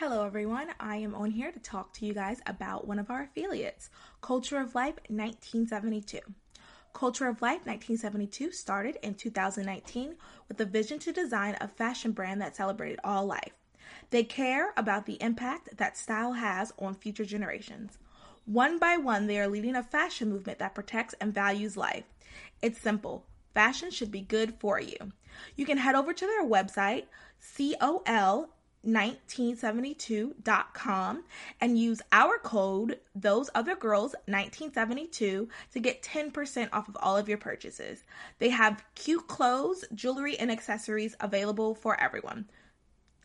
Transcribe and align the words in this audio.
Hello, 0.00 0.24
everyone. 0.24 0.68
I 0.80 0.96
am 0.96 1.14
on 1.14 1.30
here 1.30 1.52
to 1.52 1.58
talk 1.58 1.92
to 1.92 2.06
you 2.06 2.14
guys 2.14 2.40
about 2.46 2.86
one 2.86 2.98
of 2.98 3.10
our 3.10 3.24
affiliates, 3.24 3.90
Culture 4.22 4.56
of 4.58 4.74
Life 4.74 4.94
1972. 5.08 6.20
Culture 6.94 7.28
of 7.28 7.42
Life 7.42 7.66
1972 7.66 8.50
started 8.50 8.96
in 9.02 9.12
2019 9.12 10.16
with 10.48 10.58
a 10.58 10.64
vision 10.64 10.98
to 11.00 11.12
design 11.12 11.54
a 11.60 11.68
fashion 11.68 12.12
brand 12.12 12.40
that 12.40 12.56
celebrated 12.56 12.98
all 13.04 13.26
life. 13.26 13.52
They 14.08 14.24
care 14.24 14.72
about 14.74 15.04
the 15.04 15.20
impact 15.20 15.76
that 15.76 15.98
style 15.98 16.32
has 16.32 16.72
on 16.78 16.94
future 16.94 17.26
generations. 17.26 17.98
One 18.46 18.78
by 18.78 18.96
one, 18.96 19.26
they 19.26 19.38
are 19.38 19.48
leading 19.48 19.76
a 19.76 19.82
fashion 19.82 20.30
movement 20.30 20.60
that 20.60 20.74
protects 20.74 21.14
and 21.20 21.34
values 21.34 21.76
life. 21.76 22.04
It's 22.62 22.80
simple 22.80 23.26
fashion 23.52 23.90
should 23.90 24.10
be 24.10 24.22
good 24.22 24.54
for 24.60 24.80
you. 24.80 24.96
You 25.56 25.66
can 25.66 25.76
head 25.76 25.94
over 25.94 26.14
to 26.14 26.26
their 26.26 26.46
website, 26.46 27.04
COL 27.54 28.48
1972.com 28.86 31.24
and 31.60 31.78
use 31.78 32.00
our 32.12 32.38
code 32.38 32.98
those 33.14 33.50
other 33.54 33.76
girls 33.76 34.12
1972 34.26 35.48
to 35.72 35.80
get 35.80 36.02
10% 36.02 36.68
off 36.72 36.88
of 36.88 36.96
all 37.00 37.16
of 37.16 37.28
your 37.28 37.38
purchases. 37.38 38.02
They 38.38 38.50
have 38.50 38.84
cute 38.94 39.26
clothes, 39.28 39.84
jewelry 39.94 40.38
and 40.38 40.50
accessories 40.50 41.14
available 41.20 41.74
for 41.74 41.98
everyone. 42.00 42.46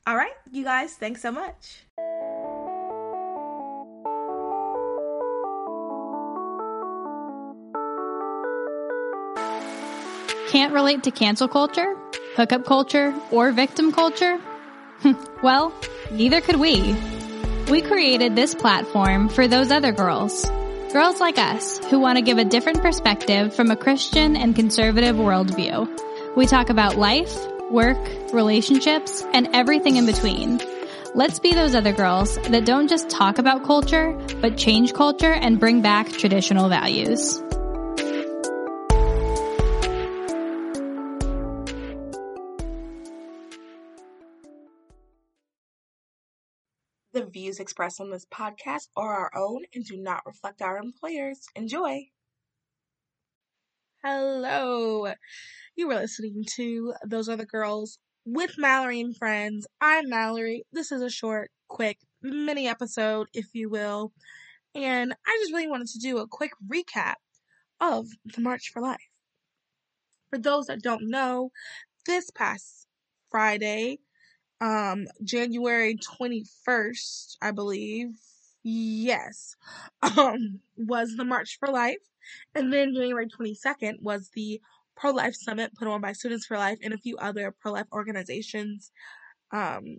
All 0.08 0.16
right, 0.16 0.34
you 0.52 0.64
guys, 0.64 0.94
thanks 0.94 1.22
so 1.22 1.32
much. 1.32 1.82
Can't 10.50 10.74
relate 10.74 11.04
to 11.04 11.12
cancel 11.12 11.48
culture, 11.48 11.96
hookup 12.36 12.66
culture, 12.66 13.14
or 13.32 13.52
victim 13.52 13.92
culture? 13.92 14.40
well, 15.44 15.74
neither 16.12 16.42
could 16.42 16.58
we. 16.58 16.96
We 17.70 17.82
created 17.82 18.36
this 18.36 18.54
platform 18.54 19.30
for 19.30 19.48
those 19.48 19.72
other 19.72 19.92
girls. 19.92 20.50
Girls 20.94 21.20
like 21.20 21.38
us 21.38 21.84
who 21.86 22.00
want 22.00 22.18
to 22.18 22.22
give 22.22 22.38
a 22.38 22.46
different 22.46 22.82
perspective 22.82 23.56
from 23.56 23.72
a 23.72 23.76
Christian 23.76 24.36
and 24.36 24.56
conservative 24.56 25.16
worldview. 25.16 26.36
We 26.36 26.46
talk 26.46 26.70
about 26.70 26.96
life, 26.96 27.36
work, 27.72 27.98
relationships, 28.32 29.24
and 29.34 29.50
everything 29.54 29.98
in 29.98 30.06
between. 30.06 30.62
Let's 31.16 31.40
be 31.40 31.54
those 31.54 31.76
other 31.76 31.94
girls 31.94 32.36
that 32.36 32.66
don't 32.66 32.88
just 32.88 33.10
talk 33.10 33.38
about 33.38 33.64
culture, 33.64 34.12
but 34.42 34.58
change 34.58 34.94
culture 34.94 35.32
and 35.32 35.60
bring 35.60 35.82
back 35.82 36.10
traditional 36.10 36.70
values. 36.70 37.42
The 47.16 47.26
views 47.26 47.62
expressed 47.62 48.02
on 48.02 48.12
this 48.12 48.26
podcast 48.26 48.90
are 48.98 49.14
our 49.14 49.32
own 49.34 49.64
and 49.74 49.86
do 49.86 49.96
not 49.96 50.26
reflect 50.26 50.62
our 50.62 50.78
employers. 50.78 51.48
Enjoy. 51.56 52.10
Hello. 54.04 55.14
You 55.78 55.88
were 55.88 55.96
listening 55.96 56.44
to 56.58 56.94
Those 57.06 57.30
Other 57.30 57.46
Girls 57.46 58.00
with 58.26 58.58
Mallory 58.58 59.00
and 59.00 59.16
Friends. 59.16 59.66
I'm 59.80 60.10
Mallory. 60.10 60.66
This 60.74 60.92
is 60.92 61.02
a 61.02 61.10
short, 61.10 61.52
quick 61.70 62.00
mini 62.22 62.68
episode, 62.68 63.28
if 63.34 63.46
you 63.54 63.70
will. 63.70 64.12
And 64.76 65.14
I 65.26 65.38
just 65.40 65.54
really 65.54 65.70
wanted 65.70 65.88
to 65.88 66.00
do 66.00 66.18
a 66.18 66.28
quick 66.28 66.52
recap 66.68 67.16
of 67.80 68.08
the 68.26 68.42
March 68.42 68.72
for 68.74 68.82
Life. 68.82 69.00
For 70.32 70.38
those 70.38 70.66
that 70.66 70.82
don't 70.82 71.10
know, 71.10 71.52
this 72.06 72.30
past 72.30 72.88
Friday, 73.32 74.00
um 74.62 75.08
January 75.24 75.98
21st, 75.98 77.38
I 77.42 77.52
believe. 77.52 78.10
Yes. 78.64 79.56
Um 80.18 80.60
was 80.78 81.16
the 81.16 81.26
March 81.26 81.58
for 81.60 81.70
Life. 81.70 82.04
And 82.56 82.72
then 82.74 82.94
January 82.94 83.28
22nd 83.28 84.02
was 84.02 84.30
the 84.34 84.62
Pro 84.96 85.12
Life 85.12 85.36
Summit 85.36 85.76
put 85.78 85.88
on 85.88 86.02
by 86.02 86.14
Students 86.14 86.46
for 86.46 86.58
Life 86.58 86.80
and 86.84 86.94
a 86.94 86.98
few 86.98 87.18
other 87.18 87.54
pro 87.60 87.74
life 87.74 87.88
organizations. 87.92 88.92
Um 89.52 89.98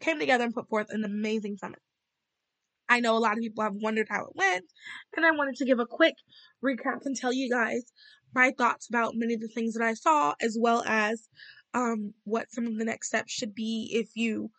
came 0.00 0.18
together 0.18 0.44
and 0.44 0.54
put 0.54 0.68
forth 0.68 0.88
an 0.90 1.04
amazing 1.04 1.56
summit. 1.56 1.80
I 2.88 3.00
know 3.00 3.16
a 3.16 3.20
lot 3.20 3.32
of 3.32 3.38
people 3.38 3.62
have 3.62 3.74
wondered 3.74 4.08
how 4.10 4.24
it 4.24 4.34
went, 4.36 4.66
and 5.16 5.24
I 5.24 5.30
wanted 5.30 5.56
to 5.56 5.64
give 5.64 5.78
a 5.78 5.86
quick 5.86 6.14
recap 6.62 7.06
and 7.06 7.16
tell 7.16 7.32
you 7.32 7.48
guys 7.48 7.90
my 8.34 8.52
thoughts 8.56 8.88
about 8.88 9.14
many 9.14 9.34
of 9.34 9.40
the 9.40 9.48
things 9.48 9.74
that 9.74 9.84
I 9.84 9.94
saw, 9.94 10.34
as 10.40 10.58
well 10.60 10.82
as 10.86 11.28
um, 11.74 12.14
what 12.24 12.50
some 12.50 12.66
of 12.66 12.76
the 12.76 12.84
next 12.84 13.08
steps 13.08 13.32
should 13.32 13.54
be 13.54 13.90
if 13.92 14.10
you 14.14 14.50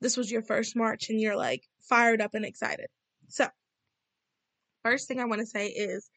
this 0.00 0.16
was 0.16 0.30
your 0.30 0.42
first 0.42 0.76
march 0.76 1.08
and 1.08 1.20
you're 1.20 1.36
like 1.36 1.62
fired 1.80 2.20
up 2.20 2.34
and 2.34 2.44
excited. 2.44 2.88
So, 3.28 3.46
first 4.82 5.08
thing 5.08 5.18
I 5.18 5.24
want 5.24 5.40
to 5.40 5.46
say 5.46 5.68
is 5.68 6.10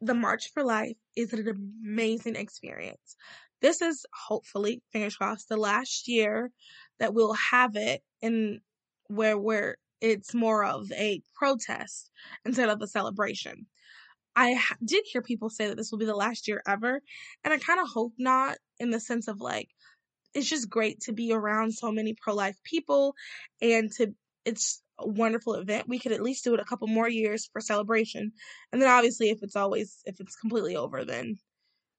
the 0.00 0.14
March 0.14 0.52
for 0.52 0.62
Life 0.62 0.96
is 1.16 1.32
an 1.32 1.48
amazing 1.48 2.36
experience. 2.36 3.16
This 3.60 3.82
is 3.82 4.06
hopefully, 4.14 4.82
fingers 4.92 5.16
crossed, 5.16 5.48
the 5.48 5.56
last 5.56 6.08
year 6.08 6.50
that 6.98 7.12
we'll 7.12 7.34
have 7.34 7.76
it 7.76 8.02
in 8.22 8.60
where 9.08 9.36
where 9.36 9.76
it's 10.00 10.32
more 10.32 10.64
of 10.64 10.90
a 10.92 11.20
protest 11.34 12.10
instead 12.44 12.68
of 12.68 12.80
a 12.80 12.86
celebration. 12.86 13.66
I 14.36 14.60
did 14.84 15.04
hear 15.06 15.22
people 15.22 15.50
say 15.50 15.68
that 15.68 15.76
this 15.76 15.90
will 15.90 15.98
be 15.98 16.06
the 16.06 16.14
last 16.14 16.48
year 16.48 16.62
ever, 16.66 17.00
and 17.44 17.54
I 17.54 17.58
kind 17.58 17.80
of 17.80 17.88
hope 17.88 18.12
not 18.18 18.58
in 18.78 18.90
the 18.90 19.00
sense 19.00 19.28
of 19.28 19.40
like 19.40 19.68
it's 20.34 20.48
just 20.48 20.70
great 20.70 21.00
to 21.00 21.12
be 21.12 21.32
around 21.32 21.72
so 21.72 21.90
many 21.90 22.14
pro-life 22.14 22.56
people 22.64 23.14
and 23.60 23.90
to 23.92 24.14
it's 24.44 24.82
a 24.98 25.08
wonderful 25.08 25.54
event. 25.54 25.88
We 25.88 25.98
could 25.98 26.12
at 26.12 26.22
least 26.22 26.44
do 26.44 26.54
it 26.54 26.60
a 26.60 26.64
couple 26.64 26.88
more 26.88 27.08
years 27.08 27.48
for 27.52 27.60
celebration. 27.60 28.32
And 28.72 28.80
then 28.80 28.88
obviously 28.88 29.30
if 29.30 29.42
it's 29.42 29.56
always 29.56 30.02
if 30.06 30.20
it's 30.20 30.36
completely 30.36 30.76
over 30.76 31.04
then 31.04 31.38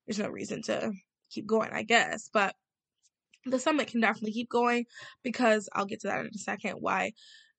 there's 0.06 0.20
no 0.20 0.30
reason 0.30 0.62
to 0.64 0.92
keep 1.30 1.46
going, 1.46 1.72
I 1.72 1.84
guess. 1.84 2.30
But 2.32 2.56
the 3.46 3.60
summit 3.60 3.88
can 3.88 4.02
definitely 4.02 4.34
keep 4.34 4.50
going 4.50 4.86
because 5.24 5.68
I'll 5.74 5.86
get 5.86 6.02
to 6.02 6.08
that 6.08 6.22
in 6.22 6.32
a 6.34 6.38
second 6.38 6.78
why 6.80 7.14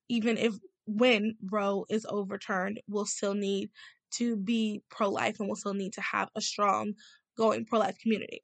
even 0.08 0.36
if 0.36 0.54
when 0.86 1.36
Roe 1.50 1.86
is 1.88 2.06
overturned, 2.08 2.80
we'll 2.88 3.06
still 3.06 3.34
need 3.34 3.70
to 4.12 4.36
be 4.36 4.82
pro 4.90 5.08
life 5.08 5.38
and 5.38 5.48
we'll 5.48 5.56
still 5.56 5.74
need 5.74 5.92
to 5.94 6.00
have 6.00 6.28
a 6.34 6.40
strong 6.40 6.94
going 7.36 7.64
pro 7.64 7.78
life 7.78 7.98
community. 7.98 8.42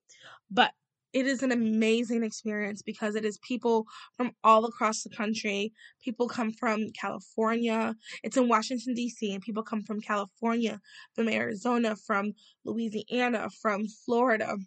But 0.51 0.73
it 1.13 1.27
is 1.27 1.43
an 1.43 1.53
amazing 1.53 2.23
experience 2.23 2.83
because 2.83 3.15
it 3.15 3.25
is 3.25 3.39
people 3.39 3.87
from 4.15 4.33
all 4.45 4.67
across 4.67 5.03
the 5.03 5.11
country. 5.11 5.73
People 6.05 6.29
come 6.29 6.53
from 6.53 6.91
California. 6.91 7.95
It's 8.23 8.37
in 8.37 8.49
Washington, 8.49 8.95
D.C., 8.95 9.33
and 9.33 9.43
people 9.43 9.63
come 9.63 9.83
from 9.83 10.01
California, 10.01 10.81
from 11.15 11.29
Arizona, 11.29 11.97
from 11.97 12.35
Louisiana, 12.65 13.49
from 13.63 13.87
Florida, 13.89 14.59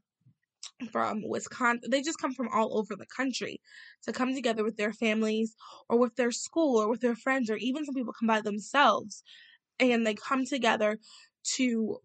from 0.91 1.21
Wisconsin. 1.27 1.91
They 1.91 2.01
just 2.01 2.19
come 2.19 2.33
from 2.33 2.49
all 2.49 2.75
over 2.77 2.95
the 2.95 3.05
country 3.05 3.61
to 4.03 4.11
come 4.11 4.33
together 4.33 4.63
with 4.63 4.77
their 4.77 4.93
families 4.93 5.55
or 5.89 5.99
with 5.99 6.15
their 6.15 6.31
school 6.31 6.81
or 6.81 6.89
with 6.89 7.01
their 7.01 7.15
friends, 7.15 7.51
or 7.51 7.57
even 7.57 7.85
some 7.85 7.93
people 7.93 8.13
come 8.13 8.27
by 8.27 8.41
themselves 8.41 9.23
and 9.79 10.05
they 10.05 10.13
come 10.13 10.45
together 10.45 10.99
to 11.43 11.97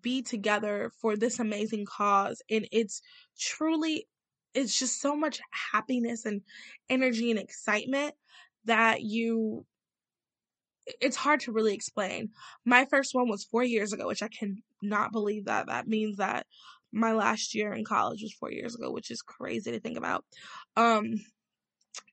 be 0.00 0.22
together 0.22 0.90
for 1.00 1.16
this 1.16 1.38
amazing 1.38 1.84
cause 1.84 2.42
and 2.50 2.66
it's 2.72 3.00
truly 3.38 4.06
it's 4.54 4.78
just 4.78 5.00
so 5.00 5.14
much 5.16 5.40
happiness 5.72 6.24
and 6.24 6.42
energy 6.88 7.30
and 7.30 7.38
excitement 7.38 8.14
that 8.64 9.02
you 9.02 9.64
it's 11.00 11.16
hard 11.16 11.40
to 11.40 11.52
really 11.52 11.74
explain. 11.74 12.30
My 12.64 12.84
first 12.84 13.14
one 13.14 13.28
was 13.28 13.44
4 13.44 13.64
years 13.64 13.92
ago, 13.92 14.06
which 14.06 14.22
I 14.22 14.28
cannot 14.28 15.12
believe 15.12 15.46
that 15.46 15.66
that 15.66 15.88
means 15.88 16.18
that 16.18 16.46
my 16.92 17.12
last 17.12 17.54
year 17.54 17.72
in 17.72 17.84
college 17.84 18.22
was 18.22 18.34
4 18.34 18.52
years 18.52 18.74
ago, 18.74 18.92
which 18.92 19.10
is 19.10 19.22
crazy 19.22 19.72
to 19.72 19.80
think 19.80 19.96
about. 19.96 20.24
Um 20.76 21.14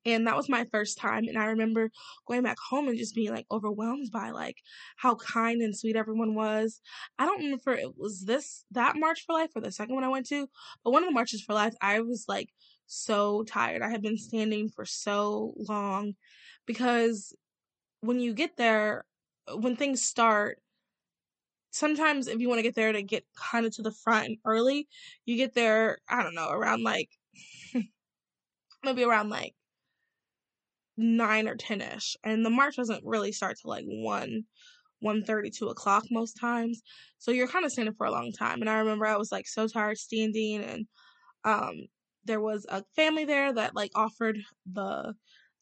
and 0.06 0.28
that 0.28 0.36
was 0.36 0.50
my 0.50 0.66
first 0.66 0.98
time 0.98 1.26
and 1.28 1.38
i 1.38 1.46
remember 1.46 1.90
going 2.28 2.44
back 2.44 2.58
home 2.70 2.88
and 2.88 2.98
just 2.98 3.16
being 3.16 3.32
like 3.32 3.46
overwhelmed 3.52 4.10
by 4.12 4.32
like 4.32 4.58
how 4.98 5.16
kind 5.16 5.62
and 5.62 5.78
sweet 5.78 5.96
everyone 5.96 6.36
was. 6.36 6.82
I 7.20 7.26
don't 7.26 7.44
remember 7.44 7.74
it 7.74 7.98
was 7.98 8.26
this 8.26 8.66
that 8.72 8.96
march 8.96 9.24
for 9.26 9.34
life 9.34 9.52
or 9.56 9.62
the 9.62 9.72
second 9.72 9.96
one 9.96 10.04
i 10.04 10.10
went 10.10 10.28
to 10.28 10.48
but 10.84 10.92
one 10.92 11.04
of 11.04 11.10
the 11.10 11.14
marches 11.14 11.42
for 11.42 11.54
life 11.54 11.74
i 11.82 12.00
was 12.00 12.26
like 12.28 12.50
so 12.92 13.44
tired. 13.44 13.82
I 13.82 13.90
had 13.90 14.02
been 14.02 14.18
standing 14.18 14.70
for 14.70 14.86
so 14.86 15.54
long 15.58 16.16
because 16.66 17.34
when 18.02 18.20
you 18.20 18.34
get 18.34 18.58
there 18.58 19.06
when 19.56 19.76
things 19.76 20.02
start 20.02 20.60
sometimes 21.72 22.28
if 22.28 22.40
you 22.40 22.50
want 22.50 22.60
to 22.60 22.64
get 22.64 22.76
there 22.76 22.92
to 22.92 23.02
get 23.02 23.26
kind 23.36 23.66
of 23.66 23.74
to 23.76 23.82
the 23.82 23.92
front 23.92 24.40
early 24.46 24.88
you 25.26 25.38
get 25.38 25.54
there 25.54 26.00
i 26.10 26.22
don't 26.22 26.36
know 26.36 26.50
around 26.50 26.84
like 26.84 27.10
maybe 28.84 29.04
around 29.04 29.30
like 29.30 29.56
nine 31.02 31.48
or 31.48 31.56
ten 31.56 31.82
ish, 31.82 32.16
and 32.24 32.46
the 32.46 32.50
march 32.50 32.76
doesn't 32.78 33.04
really 33.06 33.32
start 33.32 33.58
till 33.62 33.72
like 33.72 33.86
one, 33.86 34.44
one 35.00 35.24
thirty, 35.24 35.50
two 35.50 35.68
o'clock 35.68 36.06
most 36.12 36.34
times. 36.34 36.82
So 37.18 37.32
you're 37.32 37.48
kind 37.48 37.66
of 37.66 37.72
standing 37.72 37.96
for 37.96 38.08
a 38.08 38.12
long 38.12 38.32
time. 38.32 38.62
And 38.62 38.70
I 38.70 38.80
remember 38.80 39.06
I 39.06 39.18
was 39.18 39.32
like 39.32 39.48
so 39.48 39.68
tired 39.68 39.98
standing, 39.98 40.64
and 40.64 40.88
um, 41.44 41.88
there 42.26 42.42
was 42.42 42.66
a 42.70 42.84
family 42.96 43.26
there 43.26 43.54
that 43.54 43.76
like 43.76 43.92
offered 43.96 44.40
the 44.72 45.14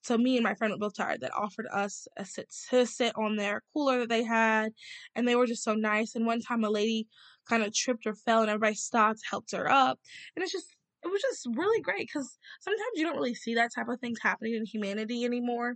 so 0.01 0.18
me 0.18 0.38
and 0.38 0.44
my 0.44 0.56
friend 0.56 0.71
were 0.71 0.80
both 0.80 0.95
tired 0.95 1.21
that 1.21 1.33
offered 1.36 1.68
us 1.74 2.07
a 2.18 2.25
sit 2.25 2.50
to 2.69 2.86
sit 2.86 3.13
on 3.18 3.36
their 3.36 3.62
cooler 3.74 4.00
that 4.00 4.09
they 4.09 4.24
had 4.24 4.71
and 5.15 5.27
they 5.27 5.36
were 5.36 5.45
just 5.45 5.63
so 5.63 5.74
nice 5.74 6.15
and 6.15 6.25
one 6.25 6.41
time 6.41 6.63
a 6.63 6.69
lady 6.69 7.07
kind 7.47 7.63
of 7.63 7.74
tripped 7.74 8.06
or 8.06 8.15
fell 8.15 8.41
and 8.41 8.50
everybody 8.50 8.75
stopped 8.75 9.19
helped 9.30 9.51
her 9.51 9.69
up 9.69 10.00
and 10.36 10.44
it's 10.44 10.53
just 10.53 10.75
it 11.04 11.07
was 11.07 11.22
just 11.22 11.48
really 11.56 11.81
great 11.81 12.07
because 12.07 12.38
sometimes 12.62 12.92
you 12.96 13.04
don't 13.04 13.16
really 13.16 13.36
see 13.36 13.56
that 13.56 13.72
type 13.74 13.88
of 13.88 14.00
things 14.00 14.19
happening 14.22 14.56
in 14.56 14.66
humanity 14.66 15.25
anymore 15.25 15.75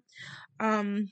um 0.59 1.07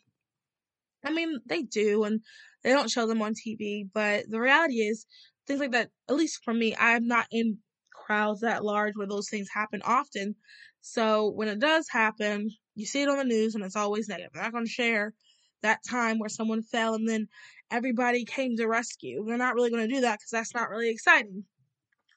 i 1.05 1.11
mean 1.11 1.39
they 1.47 1.63
do 1.63 2.03
and 2.03 2.21
they 2.63 2.71
don't 2.71 2.91
show 2.91 3.07
them 3.07 3.21
on 3.21 3.33
tv 3.33 3.83
but 3.93 4.25
the 4.29 4.39
reality 4.39 4.75
is 4.75 5.05
things 5.47 5.59
like 5.59 5.71
that 5.71 5.89
at 6.09 6.15
least 6.15 6.39
for 6.43 6.53
me 6.53 6.75
i'm 6.79 7.07
not 7.07 7.27
in 7.31 7.57
crowds 7.93 8.41
that 8.41 8.63
large 8.63 8.93
where 8.95 9.07
those 9.07 9.29
things 9.29 9.47
happen 9.53 9.81
often 9.83 10.35
so 10.81 11.29
when 11.29 11.47
it 11.47 11.59
does 11.59 11.87
happen 11.89 12.49
you 12.75 12.85
see 12.85 13.01
it 13.01 13.09
on 13.09 13.17
the 13.17 13.23
news 13.23 13.55
and 13.55 13.63
it's 13.63 13.75
always 13.75 14.07
negative. 14.07 14.31
They're 14.33 14.43
not 14.43 14.53
going 14.53 14.65
to 14.65 14.71
share 14.71 15.13
that 15.61 15.79
time 15.87 16.19
where 16.19 16.29
someone 16.29 16.63
fell 16.63 16.95
and 16.95 17.07
then 17.07 17.27
everybody 17.69 18.25
came 18.25 18.57
to 18.57 18.67
rescue. 18.67 19.23
They're 19.25 19.37
not 19.37 19.55
really 19.55 19.69
going 19.69 19.87
to 19.87 19.93
do 19.93 20.01
that 20.01 20.19
because 20.19 20.31
that's 20.31 20.55
not 20.55 20.69
really 20.69 20.89
exciting. 20.89 21.43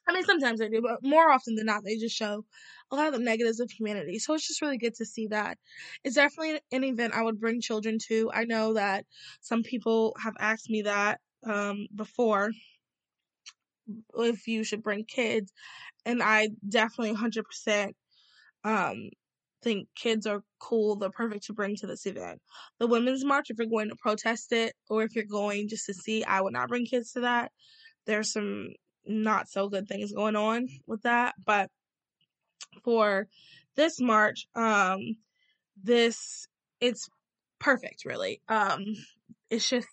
I 0.07 0.13
mean, 0.13 0.23
sometimes 0.23 0.59
they 0.59 0.69
do, 0.69 0.81
but 0.81 0.99
more 1.03 1.31
often 1.31 1.55
than 1.55 1.65
not, 1.65 1.83
they 1.83 1.97
just 1.97 2.15
show 2.15 2.45
a 2.91 2.95
lot 2.95 3.07
of 3.07 3.13
the 3.13 3.19
negatives 3.19 3.59
of 3.59 3.71
humanity. 3.71 4.19
So 4.19 4.33
it's 4.35 4.47
just 4.47 4.61
really 4.61 4.77
good 4.77 4.93
to 4.95 5.05
see 5.05 5.27
that. 5.27 5.57
It's 6.03 6.15
definitely 6.15 6.59
an 6.71 6.83
event 6.83 7.15
I 7.15 7.23
would 7.23 7.39
bring 7.39 7.59
children 7.61 7.97
to. 8.07 8.29
I 8.33 8.45
know 8.45 8.73
that 8.73 9.05
some 9.41 9.63
people 9.63 10.15
have 10.23 10.35
asked 10.39 10.69
me 10.69 10.83
that 10.83 11.19
um, 11.43 11.87
before 11.95 12.51
if 14.15 14.47
you 14.47 14.63
should 14.63 14.83
bring 14.83 15.05
kids, 15.05 15.51
and 16.05 16.21
I 16.21 16.49
definitely 16.67 17.15
100% 17.15 17.93
um, 18.63 19.09
think 19.63 19.87
kids 19.95 20.25
are 20.25 20.43
cool, 20.59 20.95
they're 20.95 21.09
perfect 21.09 21.45
to 21.45 21.53
bring 21.53 21.75
to 21.77 21.87
this 21.87 22.05
event. 22.05 22.41
The 22.79 22.87
Women's 22.87 23.25
March, 23.25 23.47
if 23.49 23.57
you're 23.57 23.67
going 23.67 23.89
to 23.89 23.95
protest 23.95 24.51
it 24.51 24.73
or 24.89 25.03
if 25.03 25.15
you're 25.15 25.25
going 25.25 25.67
just 25.69 25.85
to 25.87 25.93
see, 25.93 26.23
I 26.23 26.41
would 26.41 26.53
not 26.53 26.69
bring 26.69 26.85
kids 26.85 27.11
to 27.13 27.21
that. 27.21 27.51
There's 28.05 28.31
some 28.31 28.69
not 29.07 29.49
so 29.49 29.69
good 29.69 29.87
things 29.87 30.11
going 30.11 30.35
on 30.35 30.67
with 30.87 31.03
that. 31.03 31.35
But 31.43 31.69
for 32.83 33.27
this 33.75 33.99
March, 33.99 34.47
um, 34.55 35.17
this 35.81 36.47
it's 36.79 37.09
perfect 37.59 38.05
really. 38.05 38.41
Um, 38.47 38.83
it's 39.49 39.69
just 39.69 39.87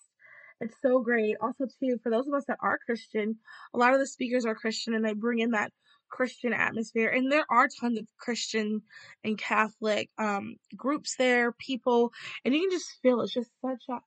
it's 0.59 0.75
so 0.81 1.01
great. 1.01 1.35
Also, 1.41 1.65
too, 1.65 1.99
for 2.01 2.09
those 2.09 2.27
of 2.27 2.33
us 2.33 2.45
that 2.47 2.57
are 2.61 2.79
Christian, 2.85 3.37
a 3.73 3.77
lot 3.77 3.93
of 3.93 3.99
the 3.99 4.07
speakers 4.07 4.45
are 4.45 4.55
Christian 4.55 4.93
and 4.93 5.03
they 5.03 5.13
bring 5.13 5.39
in 5.39 5.51
that 5.51 5.71
Christian 6.09 6.53
atmosphere. 6.53 7.09
And 7.09 7.31
there 7.31 7.45
are 7.49 7.67
tons 7.67 7.99
of 7.99 8.07
Christian 8.17 8.83
and 9.23 9.37
Catholic 9.37 10.09
um, 10.17 10.55
groups 10.75 11.15
there, 11.17 11.51
people, 11.51 12.13
and 12.45 12.53
you 12.53 12.61
can 12.61 12.71
just 12.71 12.97
feel 13.01 13.21
it's 13.21 13.33
just 13.33 13.49
such 13.61 13.83
a, 13.89 13.97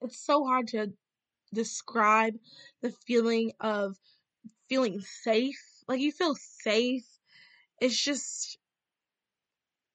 it's 0.00 0.24
so 0.24 0.44
hard 0.44 0.68
to 0.68 0.92
describe 1.52 2.34
the 2.80 2.92
feeling 3.06 3.52
of 3.60 3.96
feeling 4.68 5.00
safe. 5.00 5.58
Like 5.86 6.00
you 6.00 6.12
feel 6.12 6.34
safe. 6.36 7.06
It's 7.80 8.02
just 8.02 8.58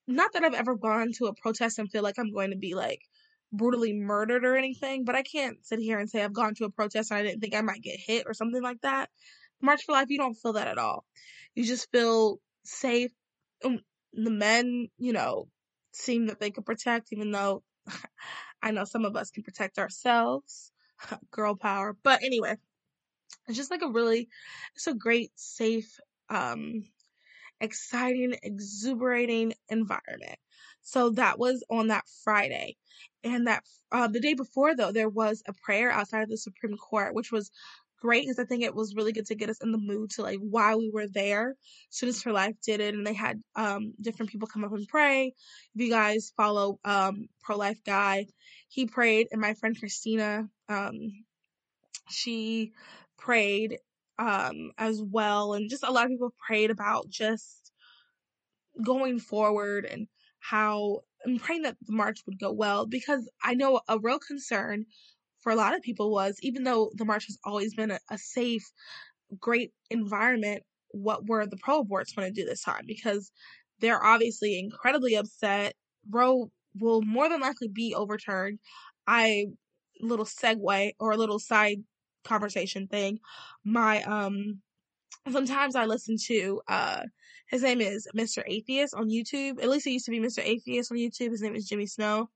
not 0.07 0.33
that 0.33 0.43
I've 0.43 0.53
ever 0.53 0.75
gone 0.75 1.11
to 1.17 1.27
a 1.27 1.33
protest 1.33 1.79
and 1.79 1.91
feel 1.91 2.03
like 2.03 2.19
I'm 2.19 2.33
going 2.33 2.51
to 2.51 2.57
be 2.57 2.75
like 2.75 3.01
brutally 3.51 3.93
murdered 3.93 4.45
or 4.45 4.57
anything, 4.57 5.05
but 5.05 5.15
I 5.15 5.23
can't 5.23 5.63
sit 5.65 5.79
here 5.79 5.99
and 5.99 6.09
say 6.09 6.23
I've 6.23 6.33
gone 6.33 6.55
to 6.55 6.65
a 6.65 6.69
protest 6.69 7.11
and 7.11 7.19
I 7.19 7.23
didn't 7.23 7.39
think 7.39 7.55
I 7.55 7.61
might 7.61 7.81
get 7.81 7.99
hit 7.99 8.25
or 8.27 8.33
something 8.33 8.61
like 8.61 8.81
that. 8.81 9.09
March 9.61 9.83
for 9.85 9.93
Life, 9.93 10.09
you 10.09 10.17
don't 10.17 10.33
feel 10.33 10.53
that 10.53 10.67
at 10.67 10.77
all. 10.77 11.05
You 11.55 11.63
just 11.63 11.89
feel 11.91 12.39
safe. 12.65 13.11
Um, 13.63 13.79
the 14.11 14.31
men, 14.31 14.89
you 14.97 15.13
know, 15.13 15.47
seem 15.93 16.27
that 16.27 16.39
they 16.39 16.51
could 16.51 16.65
protect, 16.65 17.13
even 17.13 17.31
though 17.31 17.63
I 18.61 18.71
know 18.71 18.83
some 18.83 19.05
of 19.05 19.15
us 19.15 19.31
can 19.31 19.43
protect 19.43 19.77
ourselves. 19.77 20.71
Girl 21.31 21.55
power. 21.55 21.95
But 22.03 22.23
anyway, 22.23 22.57
it's 23.47 23.57
just 23.57 23.71
like 23.71 23.81
a 23.81 23.89
really, 23.89 24.29
it's 24.75 24.87
a 24.87 24.93
great, 24.93 25.31
safe, 25.35 25.99
um, 26.29 26.83
exciting, 27.59 28.35
exuberating 28.43 29.53
environment. 29.69 30.37
So 30.81 31.11
that 31.11 31.39
was 31.39 31.63
on 31.69 31.87
that 31.87 32.05
Friday. 32.23 32.75
And 33.23 33.47
that 33.47 33.63
uh, 33.91 34.07
the 34.07 34.19
day 34.19 34.33
before, 34.33 34.75
though, 34.75 34.91
there 34.91 35.09
was 35.09 35.43
a 35.47 35.53
prayer 35.53 35.91
outside 35.91 36.23
of 36.23 36.29
the 36.29 36.37
Supreme 36.37 36.77
Court, 36.77 37.15
which 37.15 37.31
was 37.31 37.51
great 38.03 38.23
because 38.23 38.37
I 38.37 38.43
think 38.43 38.63
it 38.63 38.75
was 38.75 38.95
really 38.95 39.13
good 39.13 39.27
to 39.27 39.35
get 39.35 39.49
us 39.49 39.61
in 39.61 39.71
the 39.71 39.77
mood 39.77 40.11
to 40.11 40.23
like 40.23 40.39
why 40.39 40.75
we 40.75 40.91
were 40.93 41.07
there. 41.07 41.55
Students 41.89 42.21
for 42.21 42.33
Life 42.33 42.55
did 42.61 42.81
it, 42.81 42.93
and 42.93 43.07
they 43.07 43.13
had 43.13 43.41
um, 43.55 43.93
different 44.01 44.29
people 44.29 44.47
come 44.47 44.65
up 44.65 44.73
and 44.73 44.87
pray. 44.87 45.33
If 45.73 45.81
you 45.81 45.89
guys 45.89 46.33
follow 46.35 46.79
um, 46.83 47.29
Pro 47.41 47.55
Life 47.55 47.79
Guy, 47.85 48.27
he 48.67 48.87
prayed, 48.87 49.29
and 49.31 49.39
my 49.39 49.53
friend 49.53 49.79
Christina, 49.79 50.49
um, 50.67 51.23
she 52.09 52.73
prayed 53.23 53.77
um, 54.19 54.71
as 54.77 55.01
well, 55.01 55.53
and 55.53 55.69
just 55.69 55.83
a 55.83 55.91
lot 55.91 56.05
of 56.05 56.11
people 56.11 56.33
prayed 56.45 56.69
about 56.71 57.09
just 57.09 57.71
going 58.83 59.19
forward 59.19 59.85
and 59.85 60.07
how 60.39 60.99
I'm 61.25 61.39
praying 61.39 61.63
that 61.63 61.77
the 61.81 61.93
march 61.93 62.19
would 62.25 62.39
go 62.39 62.51
well 62.51 62.85
because 62.85 63.29
I 63.43 63.53
know 63.53 63.81
a 63.87 63.99
real 63.99 64.19
concern 64.19 64.85
for 65.41 65.51
a 65.51 65.55
lot 65.55 65.75
of 65.75 65.81
people 65.81 66.11
was 66.11 66.37
even 66.41 66.63
though 66.63 66.91
the 66.95 67.05
march 67.05 67.25
has 67.27 67.37
always 67.45 67.73
been 67.75 67.91
a, 67.91 67.99
a 68.09 68.17
safe, 68.17 68.63
great 69.39 69.71
environment, 69.89 70.63
what 70.89 71.27
were 71.27 71.45
the 71.45 71.57
pro 71.57 71.83
aborts 71.83 72.15
going 72.15 72.27
to 72.27 72.41
do 72.41 72.45
this 72.45 72.63
time? 72.63 72.83
Because 72.85 73.31
they're 73.79 74.03
obviously 74.03 74.59
incredibly 74.59 75.15
upset. 75.15 75.73
Roe 76.09 76.49
will 76.79 77.01
more 77.01 77.29
than 77.29 77.41
likely 77.41 77.67
be 77.67 77.93
overturned. 77.95 78.59
I 79.07 79.47
little 80.01 80.25
segue 80.25 80.91
or 80.99 81.11
a 81.11 81.17
little 81.17 81.39
side 81.39 81.77
conversation 82.23 82.87
thing. 82.87 83.19
My 83.63 84.03
um 84.03 84.61
sometimes 85.31 85.75
I 85.75 85.85
listen 85.85 86.15
to 86.27 86.61
uh 86.67 87.01
his 87.47 87.61
name 87.61 87.81
is 87.81 88.07
Mr. 88.15 88.43
Atheist 88.45 88.95
on 88.95 89.09
YouTube. 89.09 89.61
At 89.61 89.69
least 89.69 89.87
it 89.87 89.91
used 89.91 90.05
to 90.05 90.11
be 90.11 90.19
Mr. 90.19 90.43
Atheist 90.43 90.91
on 90.91 90.97
YouTube. 90.97 91.31
His 91.31 91.41
name 91.41 91.55
is 91.55 91.67
Jimmy 91.67 91.85
Snow. 91.85 92.29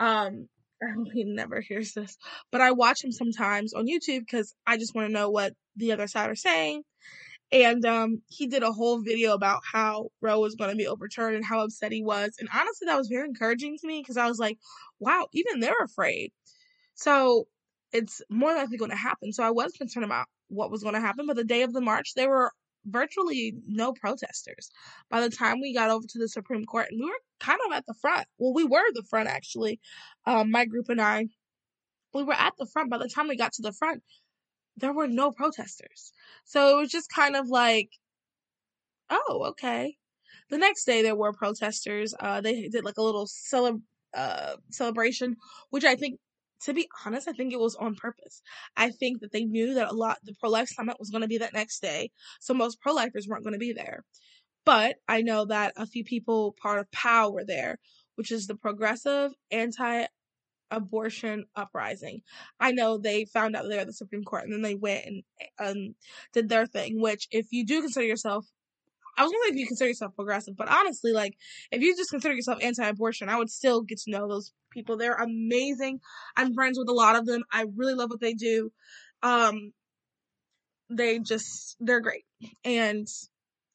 Um 0.00 0.48
I 0.82 0.92
hope 0.96 1.08
he 1.12 1.24
never 1.24 1.60
hears 1.60 1.92
this, 1.92 2.16
but 2.52 2.60
I 2.60 2.70
watch 2.70 3.02
him 3.02 3.10
sometimes 3.10 3.74
on 3.74 3.88
YouTube 3.88 4.20
because 4.20 4.54
I 4.64 4.76
just 4.76 4.94
want 4.94 5.08
to 5.08 5.12
know 5.12 5.28
what 5.28 5.54
the 5.74 5.90
other 5.90 6.06
side 6.06 6.30
are 6.30 6.36
saying. 6.36 6.84
And 7.50 7.84
um, 7.86 8.22
he 8.28 8.46
did 8.46 8.62
a 8.62 8.72
whole 8.72 9.00
video 9.02 9.32
about 9.32 9.62
how 9.64 10.10
Roe 10.20 10.40
was 10.40 10.54
going 10.54 10.70
to 10.70 10.76
be 10.76 10.86
overturned 10.86 11.34
and 11.34 11.44
how 11.44 11.60
upset 11.60 11.92
he 11.92 12.02
was. 12.02 12.36
And 12.38 12.48
honestly, 12.54 12.86
that 12.86 12.98
was 12.98 13.08
very 13.08 13.26
encouraging 13.26 13.76
to 13.78 13.86
me 13.86 14.00
because 14.00 14.18
I 14.18 14.28
was 14.28 14.38
like, 14.38 14.58
wow, 15.00 15.28
even 15.32 15.60
they're 15.60 15.72
afraid. 15.82 16.32
So 16.94 17.48
it's 17.92 18.22
more 18.30 18.54
likely 18.54 18.76
going 18.76 18.90
to 18.90 18.96
happen. 18.96 19.32
So 19.32 19.42
I 19.42 19.50
was 19.50 19.72
concerned 19.72 20.04
about 20.04 20.26
what 20.48 20.70
was 20.70 20.82
going 20.82 20.94
to 20.94 21.00
happen. 21.00 21.26
But 21.26 21.36
the 21.36 21.44
day 21.44 21.62
of 21.62 21.72
the 21.72 21.80
march, 21.80 22.14
there 22.14 22.28
were 22.28 22.52
virtually 22.86 23.54
no 23.66 23.92
protesters. 23.92 24.70
By 25.10 25.20
the 25.20 25.30
time 25.30 25.60
we 25.60 25.74
got 25.74 25.90
over 25.90 26.06
to 26.08 26.18
the 26.18 26.28
Supreme 26.28 26.64
Court, 26.64 26.88
and 26.90 27.00
we 27.00 27.06
were 27.06 27.20
kind 27.40 27.60
of 27.66 27.76
at 27.76 27.84
the 27.86 27.94
front. 28.00 28.26
Well, 28.38 28.54
we 28.54 28.64
were 28.64 28.84
the 28.92 29.04
front 29.08 29.28
actually. 29.28 29.80
Um, 30.26 30.50
my 30.50 30.64
group 30.64 30.88
and 30.88 31.00
I, 31.00 31.26
we 32.14 32.22
were 32.22 32.34
at 32.34 32.54
the 32.58 32.66
front. 32.66 32.90
By 32.90 32.98
the 32.98 33.08
time 33.08 33.28
we 33.28 33.36
got 33.36 33.52
to 33.54 33.62
the 33.62 33.72
front, 33.72 34.02
there 34.76 34.92
were 34.92 35.08
no 35.08 35.32
protesters. 35.32 36.12
So 36.44 36.78
it 36.78 36.80
was 36.80 36.90
just 36.90 37.10
kind 37.10 37.36
of 37.36 37.48
like, 37.48 37.90
oh, 39.10 39.46
okay. 39.50 39.96
The 40.50 40.58
next 40.58 40.84
day 40.84 41.02
there 41.02 41.16
were 41.16 41.32
protesters. 41.32 42.14
Uh, 42.18 42.40
they 42.40 42.68
did 42.68 42.84
like 42.84 42.96
a 42.96 43.02
little 43.02 43.26
celeb- 43.26 43.82
uh, 44.14 44.56
celebration, 44.70 45.36
which 45.70 45.84
I 45.84 45.94
think 45.94 46.18
to 46.62 46.74
be 46.74 46.88
honest, 47.04 47.28
I 47.28 47.32
think 47.32 47.52
it 47.52 47.60
was 47.60 47.76
on 47.76 47.94
purpose. 47.94 48.42
I 48.76 48.90
think 48.90 49.20
that 49.20 49.32
they 49.32 49.44
knew 49.44 49.74
that 49.74 49.90
a 49.90 49.94
lot 49.94 50.18
the 50.24 50.34
pro 50.40 50.50
life 50.50 50.68
summit 50.68 50.96
was 50.98 51.10
going 51.10 51.22
to 51.22 51.28
be 51.28 51.38
that 51.38 51.54
next 51.54 51.80
day, 51.80 52.10
so 52.40 52.54
most 52.54 52.80
pro 52.80 52.92
lifers 52.92 53.26
weren't 53.28 53.44
going 53.44 53.54
to 53.54 53.58
be 53.58 53.72
there. 53.72 54.04
But 54.64 54.96
I 55.08 55.22
know 55.22 55.46
that 55.46 55.72
a 55.76 55.86
few 55.86 56.04
people 56.04 56.54
part 56.60 56.78
of 56.78 56.90
POW 56.90 57.30
were 57.30 57.44
there, 57.44 57.78
which 58.16 58.30
is 58.30 58.46
the 58.46 58.54
Progressive 58.56 59.32
Anti 59.50 60.06
Abortion 60.70 61.44
Uprising. 61.56 62.20
I 62.60 62.72
know 62.72 62.98
they 62.98 63.24
found 63.24 63.56
out 63.56 63.64
they 63.68 63.76
were 63.76 63.80
at 63.80 63.86
the 63.86 63.92
Supreme 63.94 64.24
Court 64.24 64.44
and 64.44 64.52
then 64.52 64.62
they 64.62 64.74
went 64.74 65.06
and 65.06 65.22
um, 65.58 65.94
did 66.34 66.48
their 66.48 66.66
thing, 66.66 67.00
which, 67.00 67.26
if 67.30 67.46
you 67.50 67.64
do 67.64 67.80
consider 67.80 68.06
yourself 68.06 68.44
I 69.18 69.24
was 69.24 69.32
wondering 69.32 69.54
if 69.54 69.60
you 69.60 69.66
consider 69.66 69.88
yourself 69.88 70.14
progressive, 70.14 70.56
but 70.56 70.68
honestly, 70.68 71.12
like 71.12 71.36
if 71.72 71.82
you 71.82 71.96
just 71.96 72.10
consider 72.10 72.34
yourself 72.34 72.58
anti-abortion, 72.62 73.28
I 73.28 73.36
would 73.36 73.50
still 73.50 73.82
get 73.82 73.98
to 73.98 74.12
know 74.12 74.28
those 74.28 74.52
people. 74.78 74.96
They're 74.96 75.14
amazing. 75.14 76.00
I'm 76.36 76.54
friends 76.54 76.78
with 76.78 76.88
a 76.88 76.94
lot 76.94 77.16
of 77.16 77.26
them. 77.26 77.42
I 77.52 77.66
really 77.76 77.94
love 77.94 78.10
what 78.10 78.20
they 78.20 78.34
do. 78.34 78.70
Um, 79.22 79.72
they 80.90 81.18
just 81.18 81.76
they're 81.80 82.00
great 82.00 82.24
and 82.64 83.06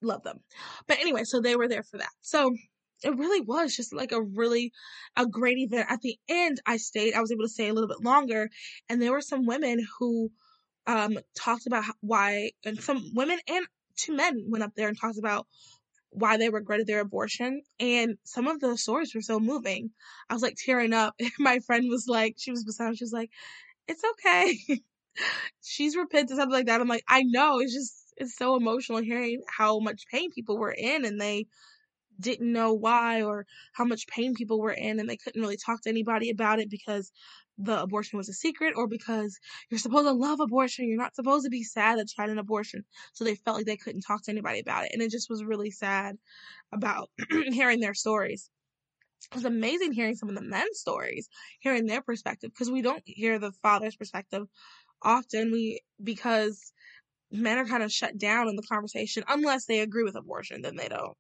love 0.02 0.24
them. 0.24 0.40
But 0.88 1.00
anyway, 1.00 1.24
so 1.24 1.42
they 1.42 1.56
were 1.56 1.68
there 1.68 1.84
for 1.84 1.98
that. 1.98 2.10
So 2.22 2.56
it 3.04 3.16
really 3.18 3.42
was 3.42 3.76
just 3.76 3.94
like 3.94 4.12
a 4.12 4.22
really 4.22 4.72
a 5.16 5.26
great 5.26 5.58
event. 5.58 5.88
At 5.90 6.02
the 6.02 6.18
end, 6.30 6.62
I 6.66 6.78
stayed. 6.78 7.14
I 7.14 7.22
was 7.22 7.32
able 7.32 7.44
to 7.44 7.50
stay 7.50 7.70
a 7.70 7.74
little 7.74 7.90
bit 7.90 8.04
longer, 8.04 8.50
and 8.90 9.02
there 9.02 9.12
were 9.12 9.22
some 9.22 9.46
women 9.46 9.86
who 10.00 10.32
um 10.88 11.18
talked 11.38 11.68
about 11.68 11.84
why, 12.02 12.52
and 12.66 12.82
some 12.82 13.12
women 13.14 13.40
and 13.48 13.66
two 13.96 14.16
men 14.16 14.46
went 14.48 14.64
up 14.64 14.72
there 14.76 14.88
and 14.88 15.00
talked 15.00 15.20
about 15.20 15.48
why 16.14 16.38
they 16.38 16.50
regretted 16.50 16.88
their 16.88 17.00
abortion. 17.02 17.62
And 17.80 18.18
some 18.24 18.48
of 18.48 18.60
those 18.60 18.82
stories 18.82 19.14
were 19.14 19.22
so 19.22 19.40
moving. 19.40 19.92
I 20.30 20.34
was 20.34 20.44
like 20.44 20.56
tearing 20.58 20.94
up. 20.94 21.16
My 21.40 21.60
friend 21.60 21.86
was 21.90 22.08
like, 22.08 22.36
she 22.38 22.52
was 22.52 22.64
beside 22.64 22.90
me, 22.90 22.96
she 22.96 23.04
was 23.04 23.14
like, 23.14 23.32
it's 23.88 24.04
okay. 24.14 24.58
She's 25.64 25.96
repented, 25.96 26.38
something 26.38 26.52
like 26.54 26.68
that. 26.68 26.82
I'm 26.82 26.88
like, 26.88 27.04
I 27.08 27.24
know. 27.24 27.60
It's 27.60 27.74
just, 27.74 28.14
it's 28.18 28.38
so 28.38 28.56
emotional 28.56 29.00
hearing 29.00 29.42
how 29.48 29.80
much 29.80 30.04
pain 30.12 30.32
people 30.32 30.58
were 30.58 30.76
in 30.78 31.06
and 31.06 31.20
they 31.20 31.48
didn't 32.20 32.52
know 32.52 32.74
why 32.74 33.24
or 33.24 33.46
how 33.74 33.86
much 33.86 34.08
pain 34.08 34.34
people 34.36 34.60
were 34.60 34.72
in 34.72 35.00
and 35.00 35.10
they 35.10 35.18
couldn't 35.18 35.42
really 35.42 35.58
talk 35.58 35.82
to 35.82 35.90
anybody 35.90 36.30
about 36.30 36.60
it 36.60 36.70
because 36.70 37.12
the 37.58 37.82
abortion 37.82 38.18
was 38.18 38.30
a 38.30 38.34
secret 38.34 38.74
or 38.76 38.88
because 38.88 39.38
you're 39.70 39.80
supposed 39.80 40.08
to 40.08 40.14
love 40.14 40.40
abortion. 40.40 40.88
You're 40.88 40.98
not 40.98 41.16
supposed 41.16 41.46
to 41.46 41.50
be 41.50 41.64
sad 41.64 42.00
that 42.00 42.10
you 42.10 42.22
had 42.22 42.30
an 42.30 42.40
abortion. 42.40 42.84
So 43.14 43.24
they 43.24 43.36
felt 43.36 43.58
like 43.58 43.66
they 43.66 43.78
couldn't 43.78 44.02
talk 44.02 44.24
to 44.24 44.32
anybody 44.32 44.60
about 44.60 44.86
it. 44.86 44.92
And 44.94 45.02
it 45.02 45.12
just 45.12 45.30
was 45.30 45.44
really 45.44 45.72
sad 45.72 46.18
about 46.72 47.10
hearing 47.52 47.80
their 47.80 47.94
stories. 47.94 48.50
It 49.32 49.36
was 49.36 49.46
amazing 49.46 49.94
hearing 49.94 50.16
some 50.16 50.30
of 50.30 50.36
the 50.36 50.42
men's 50.42 50.80
stories, 50.80 51.30
hearing 51.60 51.86
their 51.86 52.02
perspective, 52.02 52.52
because 52.52 52.72
we 52.72 52.82
don't 52.82 53.04
hear 53.06 53.40
the 53.40 53.52
father's 53.62 53.96
perspective 53.96 54.44
often. 55.02 55.52
We, 55.52 55.82
because 56.04 56.74
men 57.32 57.58
are 57.58 57.66
kind 57.66 57.84
of 57.84 57.92
shut 57.92 58.18
down 58.18 58.48
in 58.48 58.56
the 58.56 58.64
conversation 58.64 59.24
unless 59.28 59.66
they 59.66 59.80
agree 59.80 60.04
with 60.04 60.16
abortion, 60.16 60.62
then 60.62 60.76
they 60.76 60.88
don't. 60.88 61.18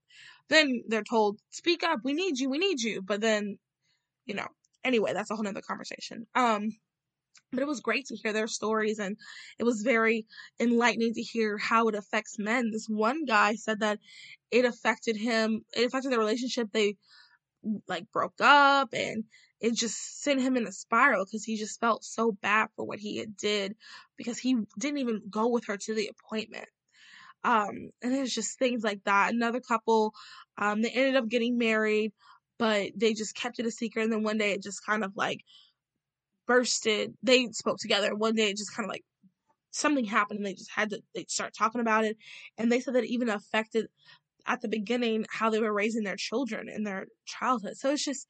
Then 0.49 0.83
they're 0.87 1.03
told, 1.03 1.39
speak 1.49 1.83
up, 1.83 2.01
we 2.03 2.13
need 2.13 2.37
you, 2.39 2.49
we 2.49 2.57
need 2.57 2.81
you. 2.81 3.01
But 3.01 3.21
then, 3.21 3.57
you 4.25 4.35
know, 4.35 4.47
anyway, 4.83 5.13
that's 5.13 5.31
a 5.31 5.35
whole 5.35 5.43
nother 5.43 5.61
conversation. 5.61 6.25
Um, 6.35 6.69
but 7.51 7.61
it 7.61 7.67
was 7.67 7.81
great 7.81 8.07
to 8.07 8.15
hear 8.15 8.33
their 8.33 8.47
stories 8.47 8.99
and 8.99 9.15
it 9.59 9.63
was 9.63 9.83
very 9.83 10.25
enlightening 10.59 11.13
to 11.13 11.21
hear 11.21 11.57
how 11.57 11.87
it 11.87 11.95
affects 11.95 12.39
men. 12.39 12.71
This 12.71 12.87
one 12.87 13.25
guy 13.25 13.55
said 13.55 13.81
that 13.81 13.99
it 14.51 14.65
affected 14.65 15.15
him, 15.15 15.63
it 15.75 15.85
affected 15.85 16.11
their 16.11 16.19
relationship. 16.19 16.69
They 16.71 16.97
like 17.87 18.11
broke 18.11 18.41
up 18.41 18.89
and 18.93 19.23
it 19.61 19.75
just 19.75 20.21
sent 20.21 20.41
him 20.41 20.57
in 20.57 20.67
a 20.67 20.71
spiral 20.71 21.25
because 21.25 21.45
he 21.45 21.55
just 21.55 21.79
felt 21.79 22.03
so 22.03 22.31
bad 22.31 22.67
for 22.75 22.85
what 22.85 22.99
he 22.99 23.17
had 23.17 23.37
did 23.37 23.75
because 24.17 24.37
he 24.37 24.57
didn't 24.79 24.97
even 24.97 25.21
go 25.29 25.47
with 25.47 25.65
her 25.67 25.77
to 25.77 25.93
the 25.93 26.09
appointment. 26.09 26.67
Um, 27.45 27.89
and 28.01 28.13
it's 28.13 28.33
just 28.33 28.57
things 28.57 28.83
like 28.83 29.03
that. 29.05 29.33
Another 29.33 29.59
couple, 29.59 30.13
um, 30.57 30.81
they 30.81 30.89
ended 30.89 31.15
up 31.15 31.29
getting 31.29 31.57
married 31.57 32.13
but 32.57 32.91
they 32.95 33.13
just 33.13 33.35
kept 33.35 33.59
it 33.59 33.65
a 33.65 33.71
secret. 33.71 34.03
And 34.03 34.11
then 34.11 34.23
one 34.23 34.37
day 34.37 34.51
it 34.51 34.63
just 34.63 34.85
kind 34.85 35.03
of 35.03 35.15
like 35.15 35.41
bursted. 36.47 37.13
They 37.23 37.47
spoke 37.47 37.77
together. 37.77 38.15
One 38.15 38.35
day 38.35 38.49
it 38.49 38.57
just 38.57 38.75
kind 38.75 38.85
of 38.85 38.89
like 38.89 39.03
something 39.71 40.05
happened 40.05 40.37
and 40.37 40.45
they 40.45 40.53
just 40.53 40.71
had 40.71 40.91
to 40.91 41.01
they 41.15 41.25
start 41.27 41.53
talking 41.57 41.81
about 41.81 42.05
it. 42.05 42.17
And 42.57 42.71
they 42.71 42.79
said 42.79 42.95
that 42.95 43.03
it 43.03 43.09
even 43.09 43.29
affected 43.29 43.87
at 44.45 44.61
the 44.61 44.67
beginning 44.67 45.25
how 45.29 45.49
they 45.49 45.59
were 45.59 45.73
raising 45.73 46.03
their 46.03 46.15
children 46.15 46.69
in 46.69 46.83
their 46.83 47.07
childhood. 47.25 47.77
So 47.77 47.91
it's 47.91 48.05
just 48.05 48.27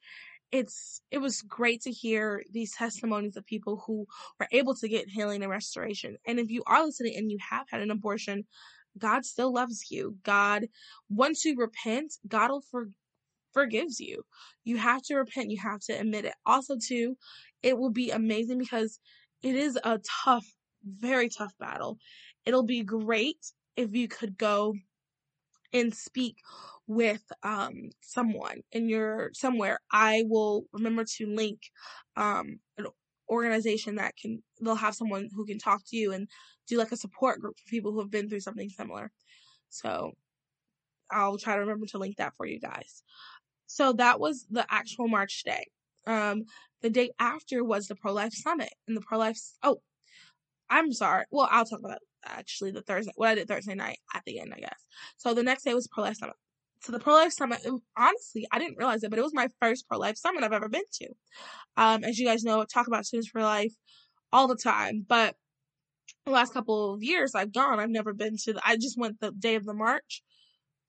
it's 0.52 1.02
it 1.10 1.18
was 1.18 1.42
great 1.42 1.82
to 1.82 1.90
hear 1.90 2.44
these 2.52 2.72
testimonies 2.76 3.36
of 3.36 3.44
people 3.44 3.82
who 3.86 4.06
were 4.38 4.48
able 4.52 4.74
to 4.76 4.88
get 4.88 5.08
healing 5.08 5.42
and 5.42 5.50
restoration. 5.50 6.16
And 6.26 6.38
if 6.38 6.50
you 6.50 6.62
are 6.66 6.84
listening 6.84 7.16
and 7.16 7.30
you 7.30 7.38
have 7.50 7.66
had 7.70 7.82
an 7.82 7.90
abortion, 7.90 8.44
God 8.96 9.24
still 9.24 9.52
loves 9.52 9.90
you. 9.90 10.16
God, 10.22 10.66
once 11.08 11.44
you 11.44 11.56
repent, 11.56 12.14
God 12.28 12.50
will 12.50 12.62
for, 12.70 12.88
forgives 13.54 14.00
you. 14.00 14.24
You 14.64 14.78
have 14.78 15.02
to 15.04 15.16
repent, 15.16 15.50
you 15.52 15.60
have 15.62 15.80
to 15.82 15.94
admit 15.94 16.26
it. 16.26 16.34
Also, 16.46 16.76
too, 16.76 17.16
it 17.62 17.78
will 17.78 17.90
be 17.92 18.10
amazing 18.10 18.58
because 18.58 19.00
it 19.42 19.56
is 19.56 19.78
a 19.84 20.00
tough, 20.24 20.46
very 20.84 21.30
tough 21.30 21.54
battle. 21.58 21.98
It'll 22.44 22.64
be 22.64 22.82
great 22.82 23.38
if 23.76 23.94
you 23.94 24.08
could 24.08 24.38
go 24.38 24.74
and 25.72 25.94
speak 25.94 26.36
with 26.86 27.22
um 27.42 27.90
someone 28.02 28.60
in 28.72 28.88
your 28.88 29.30
somewhere 29.32 29.78
i 29.90 30.22
will 30.28 30.64
remember 30.72 31.04
to 31.04 31.26
link 31.26 31.58
um 32.16 32.58
an 32.78 32.86
organization 33.30 33.96
that 33.96 34.14
can 34.20 34.42
they'll 34.60 34.74
have 34.74 34.94
someone 34.94 35.28
who 35.34 35.46
can 35.46 35.58
talk 35.58 35.80
to 35.86 35.96
you 35.96 36.12
and 36.12 36.28
do 36.68 36.76
like 36.76 36.92
a 36.92 36.96
support 36.96 37.40
group 37.40 37.54
for 37.58 37.70
people 37.70 37.92
who 37.92 38.00
have 38.00 38.10
been 38.10 38.28
through 38.28 38.40
something 38.40 38.68
similar 38.68 39.10
so 39.70 40.12
i'll 41.10 41.38
try 41.38 41.54
to 41.54 41.60
remember 41.60 41.86
to 41.86 41.98
link 41.98 42.16
that 42.16 42.34
for 42.36 42.46
you 42.46 42.60
guys 42.60 43.02
so 43.66 43.92
that 43.94 44.20
was 44.20 44.46
the 44.50 44.66
actual 44.70 45.08
March 45.08 45.42
day. 45.44 45.66
Um, 46.06 46.44
the 46.82 46.90
day 46.90 47.10
after 47.18 47.64
was 47.64 47.86
the 47.86 47.94
pro 47.94 48.12
life 48.12 48.34
summit, 48.34 48.72
and 48.86 48.96
the 48.96 49.00
pro 49.00 49.18
life. 49.18 49.38
Oh, 49.62 49.80
I'm 50.68 50.92
sorry. 50.92 51.24
Well, 51.30 51.48
I'll 51.50 51.64
talk 51.64 51.80
about 51.80 51.98
actually 52.24 52.70
the 52.72 52.82
Thursday. 52.82 53.12
What 53.16 53.30
I 53.30 53.34
did 53.36 53.48
Thursday 53.48 53.74
night 53.74 53.98
at 54.14 54.22
the 54.24 54.40
end, 54.40 54.52
I 54.54 54.60
guess. 54.60 54.84
So 55.16 55.34
the 55.34 55.42
next 55.42 55.64
day 55.64 55.74
was 55.74 55.88
pro 55.88 56.04
life 56.04 56.16
summit. 56.16 56.36
So 56.82 56.92
the 56.92 56.98
pro 56.98 57.14
life 57.14 57.32
summit. 57.32 57.60
Honestly, 57.96 58.46
I 58.52 58.58
didn't 58.58 58.76
realize 58.76 59.02
it, 59.02 59.10
but 59.10 59.18
it 59.18 59.22
was 59.22 59.34
my 59.34 59.48
first 59.60 59.88
pro 59.88 59.98
life 59.98 60.16
summit 60.16 60.44
I've 60.44 60.52
ever 60.52 60.68
been 60.68 60.82
to. 60.92 61.08
Um, 61.76 62.04
as 62.04 62.18
you 62.18 62.26
guys 62.26 62.44
know, 62.44 62.60
I 62.60 62.64
talk 62.66 62.86
about 62.86 63.06
students 63.06 63.30
for 63.30 63.42
life 63.42 63.72
all 64.32 64.48
the 64.48 64.56
time, 64.56 65.06
but 65.08 65.36
the 66.26 66.32
last 66.32 66.52
couple 66.52 66.94
of 66.94 67.02
years 67.02 67.34
I've 67.34 67.52
gone. 67.52 67.80
I've 67.80 67.90
never 67.90 68.12
been 68.12 68.36
to. 68.44 68.54
The, 68.54 68.60
I 68.64 68.76
just 68.76 68.98
went 68.98 69.20
the 69.20 69.30
day 69.30 69.54
of 69.54 69.64
the 69.64 69.74
march 69.74 70.22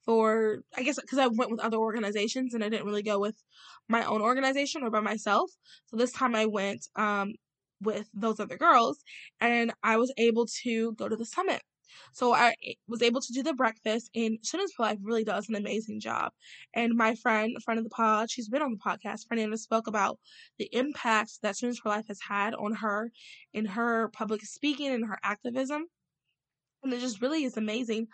for 0.05 0.59
I 0.75 0.83
guess 0.83 0.99
because 0.99 1.19
I 1.19 1.27
went 1.27 1.51
with 1.51 1.59
other 1.59 1.77
organizations 1.77 2.53
and 2.53 2.63
I 2.63 2.69
didn't 2.69 2.85
really 2.85 3.03
go 3.03 3.19
with 3.19 3.35
my 3.87 4.03
own 4.05 4.21
organization 4.21 4.83
or 4.83 4.89
by 4.89 5.01
myself. 5.01 5.51
So 5.87 5.97
this 5.97 6.11
time 6.11 6.35
I 6.35 6.45
went 6.45 6.87
um, 6.95 7.33
with 7.81 8.09
those 8.13 8.39
other 8.39 8.57
girls 8.57 9.03
and 9.41 9.73
I 9.83 9.97
was 9.97 10.13
able 10.17 10.47
to 10.63 10.93
go 10.93 11.09
to 11.09 11.15
the 11.15 11.25
summit. 11.25 11.61
So 12.11 12.33
I 12.33 12.55
was 12.87 13.01
able 13.01 13.21
to 13.21 13.33
do 13.33 13.43
the 13.43 13.53
breakfast 13.53 14.09
and 14.15 14.37
Students 14.41 14.73
for 14.73 14.83
Life 14.83 14.97
really 15.01 15.23
does 15.23 15.47
an 15.49 15.55
amazing 15.55 15.99
job. 15.99 16.31
And 16.73 16.95
my 16.95 17.15
friend, 17.15 17.55
friend 17.63 17.77
of 17.77 17.83
the 17.83 17.89
pod, 17.89 18.29
she's 18.29 18.49
been 18.49 18.61
on 18.61 18.71
the 18.71 18.77
podcast, 18.77 19.27
Fernanda 19.27 19.57
spoke 19.57 19.87
about 19.87 20.19
the 20.57 20.69
impact 20.73 21.39
that 21.41 21.55
Students 21.55 21.79
for 21.79 21.89
Life 21.89 22.07
has 22.07 22.19
had 22.27 22.53
on 22.53 22.73
her 22.75 23.11
in 23.53 23.65
her 23.65 24.09
public 24.09 24.41
speaking 24.43 24.91
and 24.91 25.05
her 25.05 25.19
activism. 25.23 25.85
And 26.83 26.93
it 26.93 26.99
just 26.99 27.21
really 27.21 27.43
is 27.43 27.57
amazing 27.57 28.07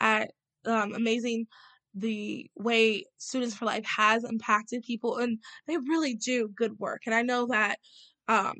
at 0.00 0.30
um, 0.66 0.94
amazing 0.94 1.46
the 1.94 2.50
way 2.56 3.04
Students 3.18 3.54
for 3.54 3.66
Life 3.66 3.84
has 3.84 4.24
impacted 4.24 4.82
people, 4.82 5.18
and 5.18 5.38
they 5.66 5.76
really 5.76 6.14
do 6.14 6.48
good 6.48 6.78
work. 6.78 7.02
And 7.06 7.14
I 7.14 7.22
know 7.22 7.46
that 7.48 7.78
um, 8.28 8.54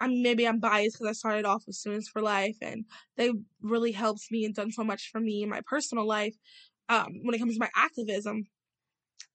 I'm 0.00 0.22
maybe 0.22 0.46
I'm 0.46 0.60
biased 0.60 0.98
because 0.98 1.08
I 1.10 1.12
started 1.12 1.46
off 1.46 1.64
with 1.66 1.76
Students 1.76 2.08
for 2.08 2.20
Life, 2.22 2.56
and 2.60 2.84
they 3.16 3.32
really 3.62 3.92
helped 3.92 4.30
me 4.30 4.44
and 4.44 4.54
done 4.54 4.70
so 4.70 4.84
much 4.84 5.10
for 5.10 5.20
me 5.20 5.42
in 5.42 5.48
my 5.48 5.60
personal 5.66 6.06
life 6.06 6.34
um, 6.88 7.08
when 7.22 7.34
it 7.34 7.38
comes 7.38 7.54
to 7.54 7.60
my 7.60 7.70
activism. 7.74 8.44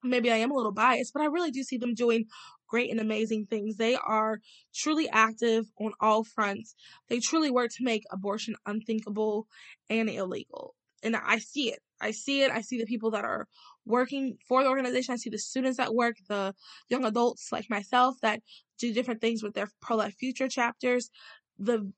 Maybe 0.03 0.31
I 0.31 0.38
am 0.38 0.51
a 0.51 0.55
little 0.55 0.71
biased, 0.71 1.13
but 1.13 1.21
I 1.21 1.25
really 1.25 1.51
do 1.51 1.63
see 1.63 1.77
them 1.77 1.93
doing 1.93 2.25
great 2.69 2.91
and 2.91 3.01
amazing 3.01 3.47
things. 3.47 3.75
They 3.75 3.95
are 3.95 4.39
truly 4.73 5.09
active 5.09 5.65
on 5.77 5.91
all 5.99 6.23
fronts. 6.23 6.75
They 7.09 7.19
truly 7.19 7.51
work 7.51 7.71
to 7.71 7.83
make 7.83 8.03
abortion 8.11 8.55
unthinkable 8.65 9.47
and 9.89 10.09
illegal. 10.09 10.75
And 11.03 11.15
I 11.15 11.39
see 11.39 11.71
it. 11.71 11.79
I 12.01 12.12
see 12.12 12.44
it. 12.44 12.51
I 12.51 12.62
see 12.62 12.77
the 12.77 12.86
people 12.86 13.12
that 13.12 13.25
are 13.25 13.48
working 13.86 14.38
for 14.48 14.63
the 14.63 14.70
organization. 14.70 15.13
I 15.13 15.18
see 15.18 15.29
the 15.29 15.38
students 15.38 15.77
that 15.77 15.94
work, 15.94 16.18
the 16.27 16.53
young 16.89 17.06
adults 17.06 17.51
like 17.51 17.70
myself 17.70 18.15
that 18.22 18.41
do 18.77 18.94
different 18.94 19.22
things 19.22 19.44
with 19.44 19.53
their 19.53 19.70
pro 19.82 19.98
life 19.98 20.15
future 20.15 20.48
chapters. 20.48 21.10
The 21.58 21.91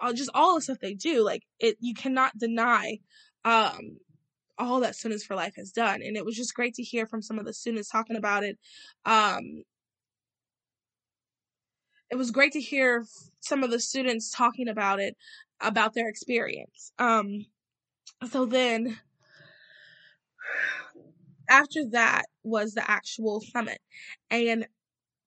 uh, 0.00 0.12
just 0.12 0.30
all 0.34 0.54
the 0.54 0.60
stuff 0.60 0.78
they 0.80 0.94
do, 0.94 1.24
like 1.24 1.42
it, 1.58 1.76
you 1.80 1.94
cannot 1.94 2.38
deny 2.38 2.98
um, 3.44 3.98
all 4.58 4.80
that 4.80 4.96
Students 4.96 5.24
for 5.24 5.34
Life 5.34 5.54
has 5.56 5.70
done. 5.70 6.02
And 6.02 6.16
it 6.16 6.24
was 6.24 6.36
just 6.36 6.54
great 6.54 6.74
to 6.74 6.82
hear 6.82 7.06
from 7.06 7.22
some 7.22 7.38
of 7.38 7.46
the 7.46 7.52
students 7.52 7.88
talking 7.88 8.16
about 8.16 8.44
it. 8.44 8.58
Um, 9.04 9.62
it 12.10 12.16
was 12.16 12.30
great 12.30 12.52
to 12.52 12.60
hear 12.60 13.04
some 13.40 13.62
of 13.62 13.70
the 13.70 13.80
students 13.80 14.30
talking 14.30 14.68
about 14.68 15.00
it, 15.00 15.16
about 15.60 15.94
their 15.94 16.08
experience. 16.08 16.92
Um, 16.98 17.46
so 18.30 18.46
then 18.46 18.98
after 21.48 21.84
that 21.90 22.24
was 22.42 22.74
the 22.74 22.90
actual 22.90 23.40
summit 23.40 23.78
and 24.30 24.66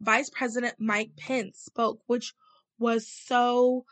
Vice 0.01 0.29
President 0.29 0.75
Mike 0.79 1.11
Pence 1.17 1.59
spoke, 1.59 1.99
which 2.07 2.33
was 2.79 3.07
so 3.07 3.85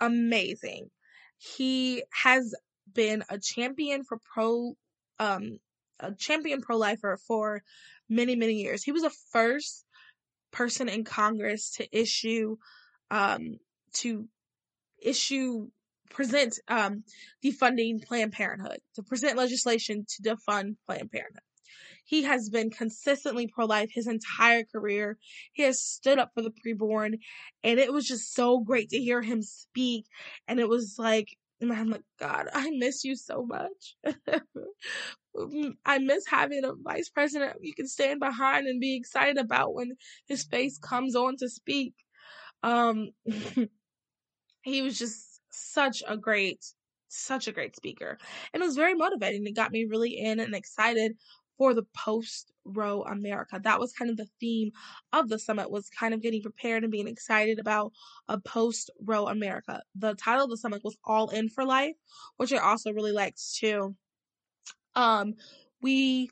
amazing. 0.00 0.90
He 1.38 2.02
has 2.10 2.54
been 2.92 3.22
a 3.28 3.38
champion 3.38 4.02
for 4.02 4.18
pro, 4.34 4.74
um, 5.18 5.58
a 6.00 6.12
champion 6.14 6.60
pro 6.60 6.76
lifer 6.76 7.16
for 7.28 7.62
many, 8.08 8.34
many 8.34 8.54
years. 8.54 8.82
He 8.82 8.92
was 8.92 9.02
the 9.02 9.14
first 9.30 9.84
person 10.50 10.88
in 10.88 11.04
Congress 11.04 11.74
to 11.76 11.86
issue, 11.96 12.56
um, 13.10 13.58
to 13.94 14.28
issue, 15.00 15.68
present, 16.12 16.58
um, 16.68 17.04
defunding 17.44 18.04
Planned 18.04 18.32
Parenthood, 18.32 18.78
to 18.94 19.02
present 19.02 19.36
legislation 19.36 20.04
to 20.08 20.22
defund 20.22 20.76
Planned 20.86 21.10
Parenthood. 21.10 21.42
He 22.04 22.22
has 22.24 22.50
been 22.50 22.70
consistently 22.70 23.46
pro 23.46 23.66
life 23.66 23.90
his 23.92 24.06
entire 24.06 24.64
career. 24.64 25.18
He 25.52 25.62
has 25.62 25.82
stood 25.82 26.18
up 26.18 26.30
for 26.34 26.42
the 26.42 26.50
preborn, 26.50 27.18
and 27.62 27.78
it 27.78 27.92
was 27.92 28.06
just 28.06 28.34
so 28.34 28.60
great 28.60 28.90
to 28.90 28.98
hear 28.98 29.22
him 29.22 29.42
speak. 29.42 30.06
And 30.48 30.58
it 30.60 30.68
was 30.68 30.96
like, 30.98 31.28
I'm 31.62 31.90
like, 31.90 32.02
God, 32.18 32.48
I 32.52 32.70
miss 32.70 33.04
you 33.04 33.14
so 33.14 33.46
much. 33.46 33.96
I 35.86 35.98
miss 35.98 36.26
having 36.26 36.64
a 36.64 36.72
vice 36.74 37.08
president 37.08 37.56
you 37.62 37.72
can 37.72 37.86
stand 37.86 38.20
behind 38.20 38.66
and 38.66 38.80
be 38.80 38.96
excited 38.96 39.38
about 39.38 39.72
when 39.72 39.92
his 40.26 40.44
face 40.44 40.78
comes 40.78 41.16
on 41.16 41.36
to 41.38 41.48
speak. 41.48 41.94
Um, 42.62 43.10
he 44.62 44.82
was 44.82 44.98
just 44.98 45.31
such 45.52 46.02
a 46.08 46.16
great, 46.16 46.64
such 47.08 47.48
a 47.48 47.52
great 47.52 47.76
speaker, 47.76 48.18
and 48.52 48.62
it 48.62 48.66
was 48.66 48.76
very 48.76 48.94
motivating. 48.94 49.46
It 49.46 49.56
got 49.56 49.72
me 49.72 49.84
really 49.84 50.18
in 50.18 50.40
and 50.40 50.54
excited 50.54 51.16
for 51.58 51.74
the 51.74 51.86
post 51.96 52.52
Roe 52.64 53.02
America. 53.02 53.60
That 53.62 53.78
was 53.78 53.92
kind 53.92 54.10
of 54.10 54.16
the 54.16 54.28
theme 54.40 54.72
of 55.12 55.28
the 55.28 55.38
summit 55.38 55.70
was 55.70 55.88
kind 55.90 56.14
of 56.14 56.22
getting 56.22 56.42
prepared 56.42 56.82
and 56.82 56.90
being 56.90 57.08
excited 57.08 57.58
about 57.58 57.92
a 58.28 58.40
post 58.40 58.90
Roe 59.04 59.26
America. 59.28 59.82
The 59.94 60.14
title 60.14 60.44
of 60.44 60.50
the 60.50 60.56
summit 60.56 60.82
was 60.84 60.96
All 61.04 61.28
In 61.28 61.48
for 61.48 61.64
Life, 61.64 61.96
which 62.36 62.52
I 62.52 62.58
also 62.58 62.92
really 62.92 63.12
liked 63.12 63.40
too. 63.54 63.94
Um, 64.94 65.34
we 65.80 66.30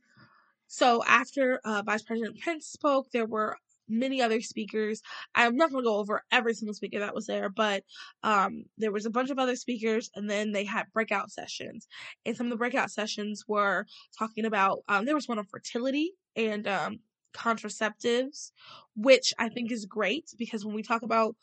so 0.66 1.02
after 1.04 1.60
uh, 1.64 1.82
Vice 1.84 2.02
President 2.02 2.38
Pence 2.38 2.66
spoke, 2.66 3.10
there 3.10 3.26
were 3.26 3.56
many 3.90 4.22
other 4.22 4.40
speakers. 4.40 5.02
I'm 5.34 5.56
not 5.56 5.70
going 5.70 5.84
to 5.84 5.88
go 5.88 5.96
over 5.96 6.22
every 6.30 6.54
single 6.54 6.74
speaker 6.74 7.00
that 7.00 7.14
was 7.14 7.26
there, 7.26 7.48
but 7.48 7.84
um, 8.22 8.64
there 8.78 8.92
was 8.92 9.06
a 9.06 9.10
bunch 9.10 9.30
of 9.30 9.38
other 9.38 9.56
speakers, 9.56 10.10
and 10.14 10.28
then 10.28 10.52
they 10.52 10.64
had 10.64 10.86
breakout 10.92 11.30
sessions. 11.30 11.88
And 12.24 12.36
some 12.36 12.46
of 12.46 12.50
the 12.50 12.56
breakout 12.56 12.90
sessions 12.90 13.44
were 13.46 13.86
talking 14.18 14.44
about, 14.44 14.80
um, 14.88 15.04
there 15.04 15.14
was 15.14 15.28
one 15.28 15.38
on 15.38 15.44
fertility 15.46 16.12
and 16.36 16.66
um, 16.66 17.00
contraceptives, 17.34 18.52
which 18.96 19.32
I 19.38 19.48
think 19.48 19.72
is 19.72 19.84
great 19.86 20.30
because 20.38 20.64
when 20.64 20.74
we 20.74 20.82
talk 20.82 21.02
about 21.02 21.36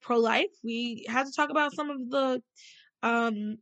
pro 0.00 0.18
life, 0.18 0.50
we 0.62 1.06
had 1.08 1.26
to 1.26 1.32
talk 1.32 1.50
about 1.50 1.74
some 1.74 1.90
of 1.90 2.10
the 2.10 2.42
um, 3.02 3.58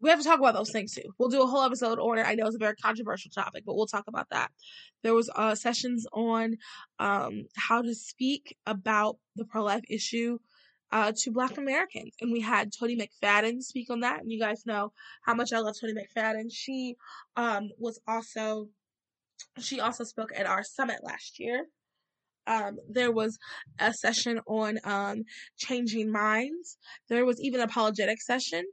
we 0.00 0.08
have 0.08 0.18
to 0.18 0.24
talk 0.24 0.38
about 0.38 0.54
those 0.54 0.70
things 0.70 0.94
too. 0.94 1.12
We'll 1.18 1.28
do 1.28 1.42
a 1.42 1.46
whole 1.46 1.62
episode 1.62 1.98
on 1.98 2.18
it. 2.18 2.26
I 2.26 2.34
know 2.34 2.46
it's 2.46 2.56
a 2.56 2.58
very 2.58 2.76
controversial 2.76 3.30
topic, 3.30 3.64
but 3.66 3.76
we'll 3.76 3.86
talk 3.86 4.04
about 4.08 4.28
that. 4.30 4.50
There 5.02 5.14
was 5.14 5.30
uh, 5.34 5.54
sessions 5.54 6.06
on 6.12 6.56
um, 6.98 7.46
how 7.56 7.82
to 7.82 7.94
speak 7.94 8.56
about 8.66 9.18
the 9.36 9.44
pro 9.44 9.62
life 9.62 9.84
issue 9.88 10.38
uh, 10.92 11.12
to 11.16 11.30
Black 11.30 11.56
Americans, 11.56 12.14
and 12.20 12.32
we 12.32 12.40
had 12.40 12.72
Toni 12.72 12.96
McFadden 12.96 13.62
speak 13.62 13.90
on 13.90 14.00
that. 14.00 14.20
And 14.20 14.32
you 14.32 14.40
guys 14.40 14.66
know 14.66 14.92
how 15.22 15.34
much 15.34 15.52
I 15.52 15.58
love 15.58 15.76
Toni 15.80 15.94
McFadden. 15.94 16.50
She 16.50 16.96
um, 17.36 17.70
was 17.78 18.00
also 18.08 18.68
she 19.58 19.80
also 19.80 20.04
spoke 20.04 20.32
at 20.36 20.46
our 20.46 20.62
summit 20.62 21.00
last 21.02 21.38
year. 21.38 21.66
Um, 22.46 22.78
there 22.88 23.12
was 23.12 23.38
a 23.78 23.92
session 23.92 24.40
on 24.46 24.78
um, 24.84 25.24
changing 25.56 26.10
minds. 26.10 26.78
There 27.08 27.24
was 27.24 27.40
even 27.40 27.60
an 27.60 27.68
apologetic 27.68 28.20
session 28.20 28.64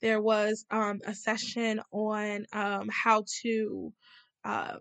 there 0.00 0.20
was 0.20 0.64
um, 0.70 1.00
a 1.06 1.14
session 1.14 1.80
on 1.92 2.46
um, 2.52 2.88
how 2.90 3.24
to 3.42 3.92
uh, 4.44 4.76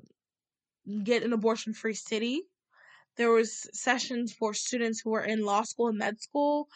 get 1.04 1.24
an 1.24 1.34
abortion-free 1.34 1.94
city. 1.94 2.44
There 3.18 3.32
was 3.32 3.68
sessions 3.74 4.32
for 4.32 4.54
students 4.54 5.02
who 5.02 5.10
were 5.12 5.24
in 5.24 5.44
law 5.44 5.64
school 5.64 5.88
and 5.88 5.98
med 5.98 6.22
school. 6.22 6.68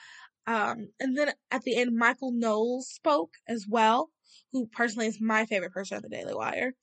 Um, 0.48 0.90
and 1.00 1.16
then 1.16 1.32
at 1.52 1.62
the 1.62 1.76
end, 1.76 1.96
Michael 1.96 2.32
Knowles 2.32 2.90
spoke 2.90 3.34
as 3.48 3.68
well, 3.70 4.10
who 4.52 4.66
personally 4.68 5.08
is 5.08 5.22
my 5.22 5.46
favorite 5.46 5.72
person 5.72 5.98
at 5.98 6.04
the 6.04 6.10
Daily 6.10 6.34
Wire. 6.34 6.74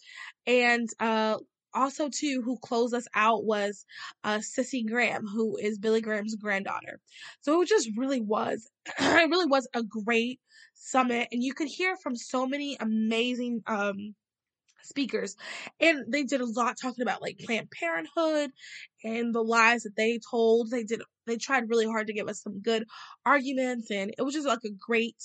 And 0.47 0.89
uh, 1.01 1.39
also 1.75 2.09
too 2.09 2.43
who 2.45 2.59
closed 2.59 2.95
us 2.95 3.07
out 3.15 3.45
was 3.45 3.85
uh 4.25 4.41
Cissie 4.41 4.85
Graham, 4.85 5.27
who 5.27 5.57
is 5.57 5.79
Billy 5.79 6.01
Graham's 6.01 6.35
granddaughter. 6.37 7.01
So 7.41 7.63
it 7.63 7.69
just 7.69 7.91
really 7.97 8.21
was 8.21 8.69
it 9.01 9.31
really 9.31 9.47
was 9.47 9.69
a 9.75 9.83
great 9.83 10.41
summit 10.75 11.29
and 11.33 11.43
you 11.43 11.55
could 11.55 11.69
hear 11.69 11.97
from 11.97 12.17
so 12.17 12.47
many 12.47 12.77
amazing 12.81 13.63
um 13.67 14.15
speakers 14.83 15.37
and 15.81 16.05
they 16.11 16.23
did 16.23 16.41
a 16.41 16.47
lot 16.47 16.77
talking 16.81 17.03
about 17.03 17.21
like 17.21 17.39
planned 17.45 17.71
parenthood 17.71 18.51
and 19.05 19.35
the 19.35 19.43
lies 19.43 19.83
that 19.83 19.97
they 19.97 20.19
told 20.31 20.71
they 20.71 20.85
did 20.85 21.03
they 21.27 21.37
tried 21.37 21.69
really 21.69 21.85
hard 21.85 22.07
to 22.07 22.13
give 22.13 22.29
us 22.29 22.41
some 22.43 22.61
good 22.63 22.85
arguments 23.27 23.91
and 23.91 24.15
it 24.17 24.23
was 24.23 24.35
just 24.35 24.47
like 24.47 24.61
a 24.65 24.71
great 24.71 25.17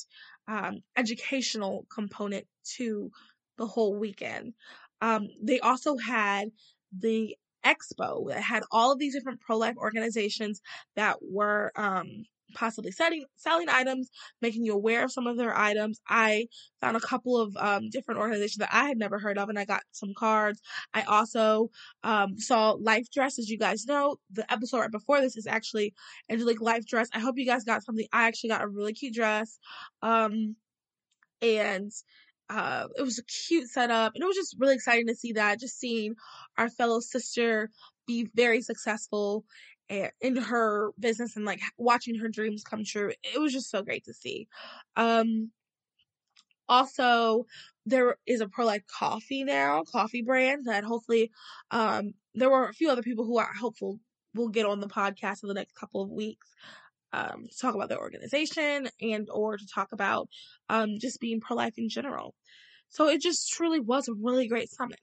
um 0.48 0.80
educational 0.98 1.86
component 1.94 2.46
to 2.64 3.10
the 3.58 3.68
whole 3.68 3.96
weekend 3.96 4.54
um, 5.04 5.28
they 5.42 5.60
also 5.60 5.98
had 5.98 6.50
the 6.98 7.36
expo 7.66 8.30
that 8.30 8.42
had 8.42 8.64
all 8.72 8.92
of 8.92 9.00
these 9.00 9.14
different 9.14 9.42
pro-life 9.42 9.76
organizations 9.78 10.62
that 10.96 11.18
were 11.22 11.72
um, 11.76 12.24
possibly 12.56 12.92
selling 12.92 13.26
selling 13.36 13.68
items, 13.68 14.10
making 14.42 14.64
you 14.64 14.74
aware 14.74 15.04
of 15.04 15.12
some 15.12 15.28
of 15.28 15.36
their 15.36 15.58
items. 15.58 16.00
I 16.08 16.48
found 16.80 16.96
a 16.96 17.02
couple 17.02 17.38
of 17.38 17.56
um, 17.58 17.90
different 17.90 18.22
organizations 18.22 18.60
that 18.60 18.74
I 18.74 18.86
had 18.88 18.98
never 18.98 19.20
heard 19.20 19.38
of, 19.38 19.50
and 19.50 19.60
I 19.60 19.66
got 19.66 19.84
some 19.92 20.14
cards. 20.18 20.62
I 20.94 21.02
also 21.02 21.70
um, 22.04 22.40
saw 22.40 22.72
Life 22.72 23.08
Dress, 23.14 23.40
as 23.40 23.50
you 23.50 23.58
guys 23.58 23.86
know. 23.86 24.16
The 24.32 24.50
episode 24.52 24.80
right 24.80 24.92
before 24.92 25.20
this 25.20 25.36
is 25.36 25.48
actually 25.48 25.94
Angelique 26.30 26.62
Life 26.62 26.86
Dress. 26.86 27.10
I 27.14 27.20
hope 27.20 27.38
you 27.38 27.46
guys 27.46 27.66
got 27.66 27.84
something. 27.84 28.08
I 28.14 28.28
actually 28.28 28.52
got 28.52 28.64
a 28.64 28.68
really 28.68 28.94
cute 28.94 29.16
dress, 29.16 29.60
um, 30.02 30.56
and 31.42 31.92
uh, 32.50 32.88
it 32.98 33.02
was 33.02 33.20
a 33.20 33.24
cute 33.24 33.70
setup, 33.70 34.14
and 34.14 34.24
it 34.24 34.28
was 34.28 34.36
just 34.36 34.56
really 34.60 34.76
exciting 34.76 35.08
to 35.08 35.16
see 35.16 35.34
that. 35.34 35.60
Just 35.60 35.80
seeing 35.80 36.16
our 36.58 36.70
fellow 36.70 37.00
sister 37.00 37.70
be 38.06 38.28
very 38.36 38.62
successful 38.62 39.46
in 40.22 40.36
her 40.36 40.92
business 41.00 41.36
and 41.36 41.46
like 41.46 41.62
watching 41.78 42.16
her 42.16 42.28
dreams 42.28 42.64
come 42.64 42.84
true. 42.84 43.12
It 43.24 43.40
was 43.40 43.54
just 43.54 43.70
so 43.70 43.84
great 43.84 44.06
to 44.06 44.14
see. 44.14 44.48
Um, 44.96 45.52
also, 46.70 47.46
there 47.86 48.16
is 48.26 48.42
a 48.42 48.48
pro 48.48 48.66
life 48.66 48.84
coffee 48.88 49.44
now, 49.44 49.84
coffee 49.84 50.22
brand 50.22 50.66
that 50.66 50.84
hopefully, 50.84 51.32
um, 51.72 52.14
there 52.34 52.50
were 52.50 52.68
a 52.68 52.74
few 52.74 52.90
other 52.90 53.04
people 53.04 53.26
who 53.26 53.38
are 53.38 53.54
hopeful 53.60 54.00
will 54.34 54.50
get 54.50 54.66
on 54.66 54.80
the 54.80 54.88
podcast 54.88 55.44
in 55.44 55.50
the 55.50 55.54
next 55.54 55.76
couple 55.76 56.02
of 56.02 56.10
weeks 56.10 56.48
um, 57.14 57.48
to 57.50 57.58
talk 57.58 57.76
about 57.76 57.90
their 57.90 58.00
organization 58.00 58.90
and 59.02 59.30
or 59.32 59.58
to 59.58 59.68
talk 59.74 59.90
about 59.92 60.28
um, 60.70 60.98
just 61.00 61.20
being 61.20 61.40
pro-life 61.40 61.76
in 61.78 61.90
general. 61.90 62.34
So 62.90 63.08
it 63.08 63.22
just 63.22 63.50
truly 63.50 63.80
was 63.80 64.08
a 64.08 64.14
really 64.14 64.48
great 64.48 64.70
summit. 64.70 65.00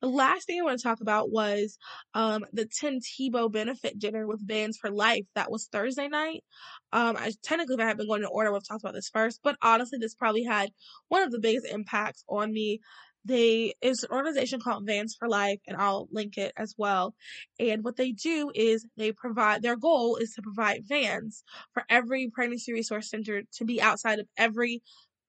The 0.00 0.08
last 0.08 0.46
thing 0.46 0.60
I 0.60 0.64
want 0.64 0.78
to 0.78 0.82
talk 0.82 1.00
about 1.00 1.30
was 1.30 1.78
um, 2.14 2.44
the 2.52 2.66
Tim 2.66 3.00
Tebow 3.00 3.50
benefit 3.50 3.98
dinner 3.98 4.26
with 4.26 4.46
Vans 4.46 4.78
for 4.80 4.90
Life. 4.90 5.26
That 5.34 5.50
was 5.50 5.66
Thursday 5.66 6.08
night. 6.08 6.44
Um, 6.92 7.16
I 7.16 7.32
technically, 7.42 7.74
if 7.74 7.80
I 7.80 7.86
had 7.86 7.96
been 7.96 8.06
going 8.06 8.22
in 8.22 8.28
order, 8.30 8.52
have 8.52 8.62
talked 8.62 8.82
about 8.82 8.94
this 8.94 9.10
first, 9.12 9.40
but 9.42 9.56
honestly, 9.60 9.98
this 9.98 10.14
probably 10.14 10.44
had 10.44 10.70
one 11.08 11.22
of 11.22 11.32
the 11.32 11.40
biggest 11.40 11.66
impacts 11.66 12.24
on 12.28 12.52
me 12.52 12.80
they 13.24 13.74
is 13.80 14.02
an 14.02 14.10
organization 14.10 14.60
called 14.60 14.86
Vans 14.86 15.14
for 15.14 15.28
Life, 15.28 15.60
and 15.66 15.76
I'll 15.76 16.08
link 16.10 16.36
it 16.36 16.52
as 16.56 16.74
well. 16.76 17.14
And 17.58 17.82
what 17.82 17.96
they 17.96 18.12
do 18.12 18.50
is 18.54 18.86
they 18.96 19.12
provide 19.12 19.62
their 19.62 19.76
goal 19.76 20.16
is 20.16 20.34
to 20.34 20.42
provide 20.42 20.84
vans 20.86 21.42
for 21.72 21.84
every 21.88 22.30
pregnancy 22.30 22.72
resource 22.72 23.10
center 23.10 23.42
to 23.56 23.64
be 23.64 23.80
outside 23.80 24.18
of 24.18 24.26
every 24.36 24.82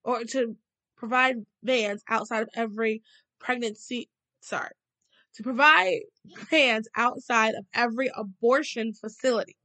or 0.03 0.23
to 0.25 0.55
provide 0.97 1.37
vans 1.63 2.03
outside 2.09 2.43
of 2.43 2.49
every 2.55 3.01
pregnancy 3.39 4.09
sorry 4.41 4.71
to 5.35 5.43
provide 5.43 5.99
vans 6.49 6.87
outside 6.95 7.55
of 7.55 7.65
every 7.73 8.09
abortion 8.15 8.93
facility 8.93 9.57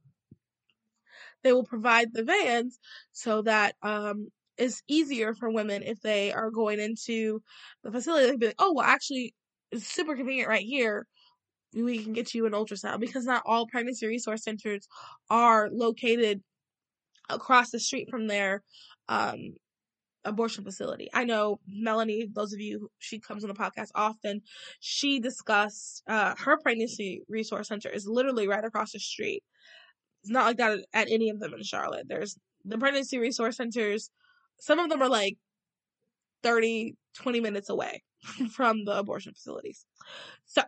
they 1.43 1.53
will 1.53 1.63
provide 1.63 2.13
the 2.13 2.23
vans 2.23 2.79
so 3.11 3.41
that 3.41 3.75
um, 3.81 4.27
it's 4.61 4.83
easier 4.87 5.33
for 5.33 5.49
women 5.49 5.81
if 5.81 5.99
they 6.01 6.31
are 6.31 6.51
going 6.51 6.79
into 6.79 7.41
the 7.83 7.91
facility. 7.91 8.27
They'd 8.27 8.39
be 8.39 8.45
like, 8.47 8.55
oh, 8.59 8.73
well, 8.73 8.85
actually, 8.85 9.33
it's 9.71 9.87
super 9.87 10.15
convenient 10.15 10.49
right 10.49 10.63
here. 10.63 11.07
We 11.73 12.03
can 12.03 12.13
get 12.13 12.33
you 12.35 12.45
an 12.45 12.51
ultrasound 12.51 12.99
because 12.99 13.25
not 13.25 13.43
all 13.45 13.65
pregnancy 13.65 14.05
resource 14.05 14.43
centers 14.43 14.87
are 15.29 15.69
located 15.71 16.41
across 17.29 17.71
the 17.71 17.79
street 17.79 18.09
from 18.11 18.27
their 18.27 18.61
um, 19.09 19.55
abortion 20.25 20.63
facility. 20.63 21.09
I 21.11 21.23
know 21.23 21.59
Melanie, 21.67 22.29
those 22.31 22.53
of 22.53 22.59
you, 22.59 22.89
she 22.99 23.19
comes 23.19 23.43
on 23.43 23.47
the 23.47 23.55
podcast 23.55 23.89
often. 23.95 24.41
She 24.79 25.19
discussed 25.19 26.03
uh, 26.07 26.35
her 26.37 26.57
pregnancy 26.57 27.23
resource 27.27 27.69
center 27.69 27.89
is 27.89 28.05
literally 28.05 28.47
right 28.47 28.63
across 28.63 28.91
the 28.91 28.99
street. 28.99 29.43
It's 30.21 30.31
not 30.31 30.45
like 30.45 30.57
that 30.57 30.85
at 30.93 31.09
any 31.09 31.29
of 31.29 31.39
them 31.39 31.53
in 31.55 31.63
Charlotte. 31.63 32.05
There's 32.07 32.37
the 32.63 32.77
pregnancy 32.77 33.17
resource 33.17 33.57
centers 33.57 34.11
some 34.61 34.77
of 34.79 34.89
them 34.89 35.01
are 35.01 35.09
like 35.09 35.37
30, 36.43 36.95
20 37.15 37.41
minutes 37.41 37.69
away 37.69 38.03
from 38.51 38.85
the 38.85 38.97
abortion 38.97 39.33
facilities. 39.33 39.85
So, 40.45 40.61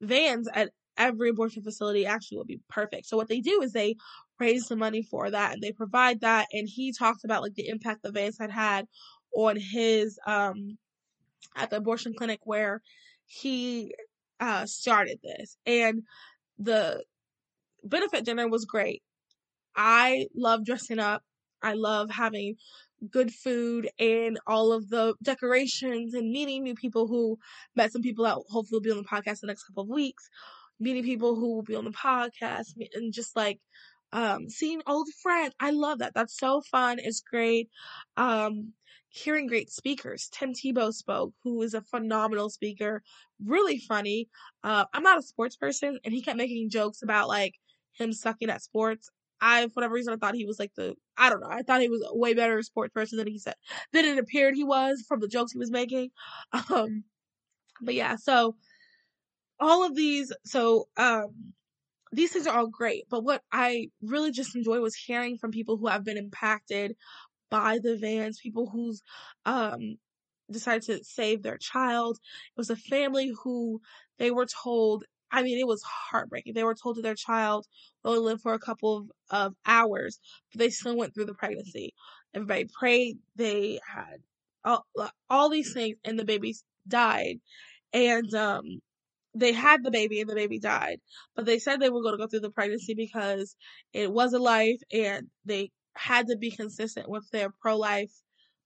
vans 0.00 0.48
at 0.54 0.70
every 0.96 1.30
abortion 1.30 1.62
facility 1.64 2.06
actually 2.06 2.38
would 2.38 2.46
be 2.46 2.60
perfect. 2.68 3.06
So, 3.06 3.16
what 3.16 3.28
they 3.28 3.40
do 3.40 3.62
is 3.62 3.72
they 3.72 3.96
raise 4.38 4.68
the 4.68 4.76
money 4.76 5.02
for 5.02 5.28
that 5.28 5.54
and 5.54 5.62
they 5.62 5.72
provide 5.72 6.20
that. 6.20 6.46
And 6.52 6.68
he 6.68 6.92
talked 6.92 7.24
about 7.24 7.42
like 7.42 7.54
the 7.54 7.68
impact 7.68 8.04
the 8.04 8.12
vans 8.12 8.38
had 8.38 8.52
had 8.52 8.86
on 9.34 9.56
his, 9.56 10.18
um, 10.24 10.78
at 11.56 11.70
the 11.70 11.78
abortion 11.78 12.14
clinic 12.16 12.40
where 12.44 12.80
he, 13.26 13.92
uh, 14.38 14.66
started 14.66 15.18
this. 15.22 15.56
And 15.66 16.02
the 16.58 17.04
benefit 17.82 18.24
dinner 18.24 18.48
was 18.48 18.64
great. 18.66 19.02
I 19.76 20.26
love 20.34 20.64
dressing 20.64 20.98
up. 20.98 21.22
I 21.62 21.74
love 21.74 22.10
having 22.10 22.56
good 23.10 23.32
food 23.32 23.88
and 23.98 24.38
all 24.46 24.72
of 24.72 24.88
the 24.90 25.14
decorations 25.22 26.14
and 26.14 26.30
meeting 26.30 26.62
new 26.62 26.74
people 26.74 27.06
who 27.06 27.38
met 27.76 27.92
some 27.92 28.02
people 28.02 28.24
that 28.24 28.36
hopefully 28.48 28.76
will 28.76 28.80
be 28.80 28.90
on 28.90 28.98
the 28.98 29.04
podcast 29.04 29.40
the 29.40 29.46
next 29.46 29.64
couple 29.64 29.82
of 29.84 29.88
weeks, 29.88 30.28
meeting 30.78 31.04
people 31.04 31.34
who 31.34 31.54
will 31.54 31.62
be 31.62 31.76
on 31.76 31.84
the 31.84 31.90
podcast 31.90 32.68
and 32.94 33.12
just 33.12 33.36
like 33.36 33.58
um 34.12 34.48
seeing 34.50 34.82
old 34.86 35.08
friends. 35.22 35.54
I 35.60 35.70
love 35.70 36.00
that. 36.00 36.14
That's 36.14 36.36
so 36.36 36.62
fun. 36.70 36.98
It's 37.00 37.20
great. 37.20 37.68
Um 38.16 38.72
hearing 39.10 39.46
great 39.46 39.70
speakers. 39.70 40.28
Tim 40.32 40.52
Tebow 40.52 40.92
spoke, 40.92 41.34
who 41.42 41.60
is 41.62 41.74
a 41.74 41.82
phenomenal 41.82 42.48
speaker, 42.48 43.02
really 43.44 43.78
funny. 43.78 44.28
Uh, 44.62 44.84
I'm 44.94 45.02
not 45.02 45.18
a 45.18 45.22
sports 45.22 45.56
person, 45.56 45.98
and 46.04 46.14
he 46.14 46.22
kept 46.22 46.38
making 46.38 46.70
jokes 46.70 47.02
about 47.02 47.28
like 47.28 47.54
him 47.92 48.12
sucking 48.12 48.50
at 48.50 48.62
sports. 48.62 49.10
I, 49.40 49.66
for 49.68 49.72
whatever 49.74 49.94
reason, 49.94 50.12
I 50.12 50.16
thought 50.16 50.34
he 50.34 50.44
was 50.46 50.58
like 50.58 50.74
the, 50.76 50.94
I 51.16 51.30
don't 51.30 51.40
know, 51.40 51.48
I 51.50 51.62
thought 51.62 51.80
he 51.80 51.88
was 51.88 52.06
way 52.12 52.34
better 52.34 52.62
sports 52.62 52.92
person 52.92 53.18
than 53.18 53.26
he 53.26 53.38
said, 53.38 53.54
than 53.92 54.04
it 54.04 54.18
appeared 54.18 54.54
he 54.54 54.64
was 54.64 55.04
from 55.06 55.20
the 55.20 55.28
jokes 55.28 55.52
he 55.52 55.58
was 55.58 55.70
making. 55.70 56.10
Um, 56.70 57.04
but 57.82 57.94
yeah, 57.94 58.16
so 58.16 58.56
all 59.58 59.84
of 59.84 59.94
these, 59.94 60.32
so, 60.44 60.88
um, 60.96 61.52
these 62.12 62.32
things 62.32 62.46
are 62.46 62.58
all 62.58 62.66
great, 62.68 63.04
but 63.10 63.24
what 63.24 63.42
I 63.52 63.90
really 64.02 64.32
just 64.32 64.56
enjoy 64.56 64.80
was 64.80 64.94
hearing 64.96 65.38
from 65.38 65.52
people 65.52 65.76
who 65.76 65.88
have 65.88 66.04
been 66.04 66.16
impacted 66.18 66.96
by 67.50 67.78
the 67.82 67.96
vans, 67.96 68.40
people 68.40 68.68
who's, 68.70 69.02
um, 69.46 69.98
decided 70.50 70.82
to 70.84 71.04
save 71.04 71.42
their 71.42 71.58
child. 71.58 72.18
It 72.18 72.58
was 72.58 72.70
a 72.70 72.76
family 72.76 73.32
who 73.44 73.80
they 74.18 74.30
were 74.30 74.46
told 74.46 75.04
I 75.32 75.42
mean, 75.42 75.58
it 75.58 75.66
was 75.66 75.82
heartbreaking. 75.82 76.54
They 76.54 76.64
were 76.64 76.74
told 76.74 76.96
that 76.96 77.02
their 77.02 77.14
child 77.14 77.66
would 78.02 78.10
only 78.10 78.22
live 78.22 78.40
for 78.40 78.54
a 78.54 78.58
couple 78.58 78.96
of, 78.96 79.06
of 79.30 79.54
hours, 79.66 80.18
but 80.52 80.58
they 80.58 80.70
still 80.70 80.96
went 80.96 81.14
through 81.14 81.26
the 81.26 81.34
pregnancy. 81.34 81.94
Everybody 82.34 82.68
prayed. 82.78 83.18
They 83.36 83.80
had 83.86 84.18
all, 84.64 84.86
all 85.28 85.48
these 85.48 85.72
things, 85.72 85.96
and 86.04 86.18
the 86.18 86.24
baby 86.24 86.54
died. 86.86 87.36
And 87.92 88.32
um, 88.34 88.80
they 89.34 89.52
had 89.52 89.82
the 89.84 89.90
baby, 89.90 90.20
and 90.20 90.28
the 90.28 90.34
baby 90.34 90.58
died. 90.58 90.98
But 91.36 91.46
they 91.46 91.58
said 91.58 91.80
they 91.80 91.90
were 91.90 92.02
going 92.02 92.14
to 92.14 92.18
go 92.18 92.26
through 92.26 92.40
the 92.40 92.50
pregnancy 92.50 92.94
because 92.94 93.56
it 93.92 94.12
was 94.12 94.32
a 94.32 94.38
life, 94.38 94.80
and 94.92 95.28
they 95.44 95.70
had 95.94 96.28
to 96.28 96.36
be 96.36 96.50
consistent 96.50 97.08
with 97.08 97.28
their 97.30 97.50
pro 97.60 97.76
life 97.76 98.12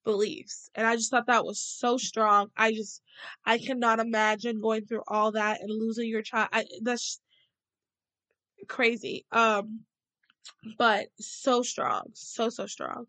beliefs. 0.05 0.71
And 0.75 0.87
I 0.87 0.97
just 0.97 1.11
thought 1.11 1.27
that 1.27 1.45
was 1.45 1.61
so 1.61 1.97
strong. 1.97 2.49
I 2.57 2.73
just, 2.73 3.03
I 3.45 3.59
cannot 3.59 4.01
imagine 4.01 4.61
going 4.61 4.87
through 4.87 5.03
all 5.09 5.33
that 5.33 5.61
and 5.61 5.71
losing 5.71 6.09
your 6.09 6.23
child. 6.23 6.49
I, 6.53 6.67
that's 6.83 7.21
crazy. 8.69 9.25
Um, 9.33 9.81
but 10.79 11.07
so 11.19 11.63
strong, 11.63 12.11
so, 12.15 12.49
so 12.49 12.67
strong. 12.67 13.07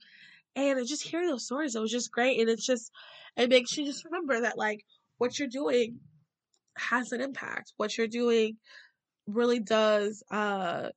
And 0.55 0.88
just 0.88 1.03
hearing 1.03 1.27
those 1.27 1.45
stories, 1.45 1.75
it 1.75 1.81
was 1.81 1.91
just 1.91 2.12
great. 2.12 2.39
And 2.39 2.49
it's 2.49 2.65
just, 2.65 2.91
it 3.36 3.49
makes 3.49 3.77
you 3.77 3.86
just 3.86 4.05
remember 4.05 4.41
that 4.41 4.58
like 4.58 4.86
what 5.17 5.38
you're 5.38 5.47
doing 5.47 5.99
has 6.77 7.12
an 7.12 7.21
impact. 7.21 7.73
What 7.77 7.97
you're 7.97 8.08
doing 8.08 8.58
really 9.27 9.60
does, 9.60 10.23
uh, 10.31 10.89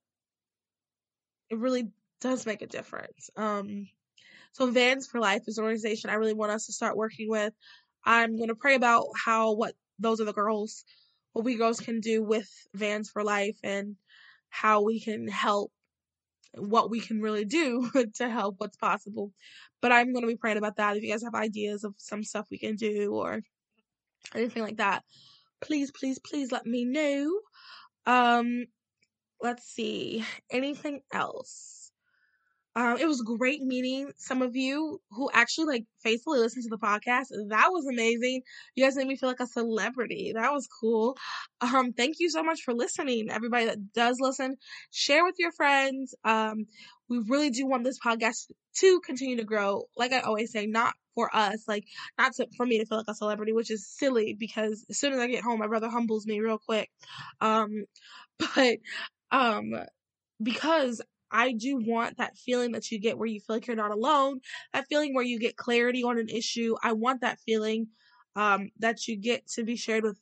it 1.49 1.57
really 1.57 1.89
does 2.21 2.45
make 2.45 2.61
a 2.61 2.67
difference. 2.67 3.29
Um, 3.35 3.87
so 4.59 4.69
Vans 4.69 5.07
for 5.07 5.21
Life 5.21 5.43
is 5.47 5.57
an 5.57 5.63
organization 5.63 6.09
I 6.09 6.15
really 6.15 6.33
want 6.33 6.51
us 6.51 6.65
to 6.65 6.73
start 6.73 6.97
working 6.97 7.29
with. 7.29 7.53
I'm 8.03 8.35
going 8.35 8.49
to 8.49 8.55
pray 8.55 8.75
about 8.75 9.05
how 9.15 9.53
what 9.53 9.73
those 9.99 10.19
are 10.19 10.25
the 10.25 10.33
girls, 10.33 10.83
what 11.31 11.45
we 11.45 11.55
girls 11.55 11.79
can 11.79 12.01
do 12.01 12.21
with 12.21 12.49
Vans 12.73 13.09
for 13.09 13.23
Life 13.23 13.57
and 13.63 13.95
how 14.49 14.81
we 14.81 14.99
can 14.99 15.29
help 15.29 15.71
what 16.55 16.89
we 16.89 16.99
can 16.99 17.21
really 17.21 17.45
do 17.45 17.89
to 18.15 18.29
help 18.29 18.55
what's 18.57 18.75
possible. 18.75 19.31
But 19.81 19.93
I'm 19.93 20.11
going 20.11 20.23
to 20.23 20.27
be 20.27 20.35
praying 20.35 20.57
about 20.57 20.75
that. 20.75 20.97
If 20.97 21.03
you 21.03 21.11
guys 21.11 21.23
have 21.23 21.35
ideas 21.35 21.85
of 21.85 21.93
some 21.97 22.23
stuff 22.23 22.47
we 22.51 22.57
can 22.57 22.75
do 22.75 23.13
or 23.13 23.39
anything 24.35 24.63
like 24.63 24.77
that, 24.77 25.03
please, 25.61 25.89
please, 25.91 26.19
please 26.19 26.51
let 26.51 26.65
me 26.65 26.83
know. 26.83 27.31
Um, 28.05 28.65
let's 29.41 29.63
see. 29.63 30.25
Anything 30.51 30.99
else? 31.13 31.78
Um, 32.75 32.97
it 32.97 33.07
was 33.07 33.21
great 33.21 33.61
meeting 33.61 34.11
some 34.17 34.41
of 34.41 34.55
you 34.55 35.01
who 35.11 35.29
actually 35.33 35.65
like 35.65 35.85
faithfully 36.03 36.39
listen 36.39 36.61
to 36.63 36.69
the 36.69 36.77
podcast. 36.77 37.27
That 37.49 37.69
was 37.71 37.85
amazing. 37.87 38.41
You 38.75 38.85
guys 38.85 38.95
made 38.95 39.07
me 39.07 39.17
feel 39.17 39.29
like 39.29 39.39
a 39.39 39.47
celebrity. 39.47 40.33
That 40.35 40.51
was 40.51 40.67
cool. 40.79 41.17
Um, 41.61 41.93
thank 41.93 42.17
you 42.19 42.29
so 42.29 42.43
much 42.43 42.61
for 42.61 42.73
listening. 42.73 43.29
Everybody 43.29 43.65
that 43.65 43.93
does 43.93 44.17
listen, 44.19 44.55
share 44.91 45.23
with 45.23 45.35
your 45.39 45.51
friends. 45.51 46.13
Um, 46.23 46.67
we 47.09 47.19
really 47.27 47.49
do 47.49 47.65
want 47.65 47.83
this 47.83 47.99
podcast 47.99 48.51
to 48.77 49.01
continue 49.01 49.37
to 49.37 49.43
grow. 49.43 49.85
Like 49.97 50.13
I 50.13 50.19
always 50.19 50.51
say, 50.51 50.67
not 50.67 50.93
for 51.15 51.35
us, 51.35 51.63
like 51.67 51.85
not 52.17 52.33
to, 52.35 52.47
for 52.55 52.65
me 52.65 52.79
to 52.79 52.85
feel 52.85 52.99
like 52.99 53.07
a 53.09 53.15
celebrity, 53.15 53.51
which 53.51 53.71
is 53.71 53.87
silly 53.87 54.37
because 54.39 54.85
as 54.89 54.99
soon 54.99 55.13
as 55.13 55.19
I 55.19 55.27
get 55.27 55.43
home, 55.43 55.59
my 55.59 55.67
brother 55.67 55.89
humbles 55.89 56.25
me 56.25 56.39
real 56.39 56.59
quick. 56.59 56.89
Um, 57.41 57.85
but 58.55 58.77
um, 59.31 59.73
because 60.41 61.01
I 61.31 61.53
do 61.53 61.77
want 61.77 62.17
that 62.17 62.37
feeling 62.37 62.71
that 62.73 62.91
you 62.91 62.99
get 62.99 63.17
where 63.17 63.27
you 63.27 63.39
feel 63.39 63.55
like 63.57 63.67
you're 63.67 63.75
not 63.75 63.91
alone, 63.91 64.41
that 64.73 64.87
feeling 64.87 65.13
where 65.13 65.23
you 65.23 65.39
get 65.39 65.57
clarity 65.57 66.03
on 66.03 66.17
an 66.17 66.29
issue. 66.29 66.75
I 66.83 66.93
want 66.93 67.21
that 67.21 67.39
feeling 67.39 67.87
um, 68.35 68.69
that 68.79 69.07
you 69.07 69.17
get 69.17 69.47
to 69.49 69.63
be 69.63 69.75
shared 69.75 70.03
with 70.03 70.17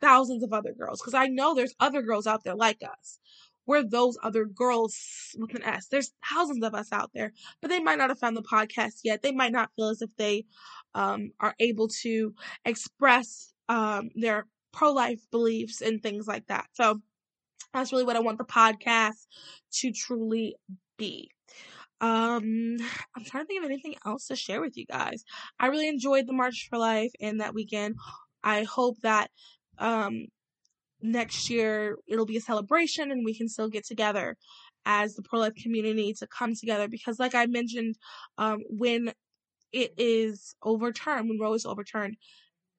thousands 0.00 0.42
of 0.42 0.52
other 0.52 0.72
girls 0.72 1.00
because 1.00 1.14
I 1.14 1.26
know 1.26 1.54
there's 1.54 1.74
other 1.80 2.02
girls 2.02 2.26
out 2.26 2.44
there 2.44 2.54
like 2.54 2.82
us. 2.82 3.18
We're 3.66 3.84
those 3.84 4.18
other 4.22 4.46
girls 4.46 4.96
with 5.38 5.54
an 5.54 5.62
S. 5.62 5.86
There's 5.88 6.12
thousands 6.28 6.64
of 6.64 6.74
us 6.74 6.90
out 6.92 7.10
there, 7.14 7.32
but 7.60 7.68
they 7.68 7.78
might 7.78 7.98
not 7.98 8.10
have 8.10 8.18
found 8.18 8.36
the 8.36 8.42
podcast 8.42 9.00
yet. 9.04 9.22
They 9.22 9.32
might 9.32 9.52
not 9.52 9.70
feel 9.76 9.88
as 9.90 10.02
if 10.02 10.10
they 10.16 10.46
um, 10.94 11.30
are 11.38 11.54
able 11.60 11.88
to 12.02 12.34
express 12.64 13.52
um, 13.68 14.10
their 14.16 14.46
pro 14.72 14.92
life 14.92 15.20
beliefs 15.30 15.82
and 15.82 16.02
things 16.02 16.26
like 16.26 16.46
that. 16.48 16.66
So, 16.72 17.00
that's 17.72 17.92
really 17.92 18.04
what 18.04 18.16
I 18.16 18.20
want 18.20 18.38
the 18.38 18.44
podcast 18.44 19.26
to 19.74 19.92
truly 19.92 20.56
be. 20.96 21.30
Um, 22.00 22.76
I'm 23.16 23.24
trying 23.24 23.44
to 23.44 23.46
think 23.46 23.64
of 23.64 23.70
anything 23.70 23.96
else 24.04 24.26
to 24.28 24.36
share 24.36 24.60
with 24.60 24.76
you 24.76 24.86
guys. 24.86 25.24
I 25.58 25.66
really 25.66 25.88
enjoyed 25.88 26.26
the 26.26 26.32
March 26.32 26.68
for 26.70 26.78
Life 26.78 27.12
and 27.20 27.40
that 27.40 27.54
weekend. 27.54 27.96
I 28.42 28.64
hope 28.64 28.98
that 29.02 29.30
um 29.78 30.26
next 31.02 31.48
year 31.48 31.96
it'll 32.06 32.26
be 32.26 32.36
a 32.36 32.40
celebration 32.40 33.10
and 33.10 33.24
we 33.24 33.34
can 33.34 33.48
still 33.48 33.68
get 33.68 33.86
together 33.86 34.36
as 34.84 35.14
the 35.14 35.22
pro 35.22 35.40
life 35.40 35.54
community 35.54 36.14
to 36.14 36.26
come 36.26 36.54
together 36.54 36.88
because 36.88 37.18
like 37.18 37.34
I 37.34 37.46
mentioned 37.46 37.96
um 38.38 38.60
when 38.68 39.12
it 39.72 39.92
is 39.96 40.54
overturned 40.62 41.28
when 41.28 41.38
Roe 41.38 41.54
is 41.54 41.66
overturned 41.66 42.16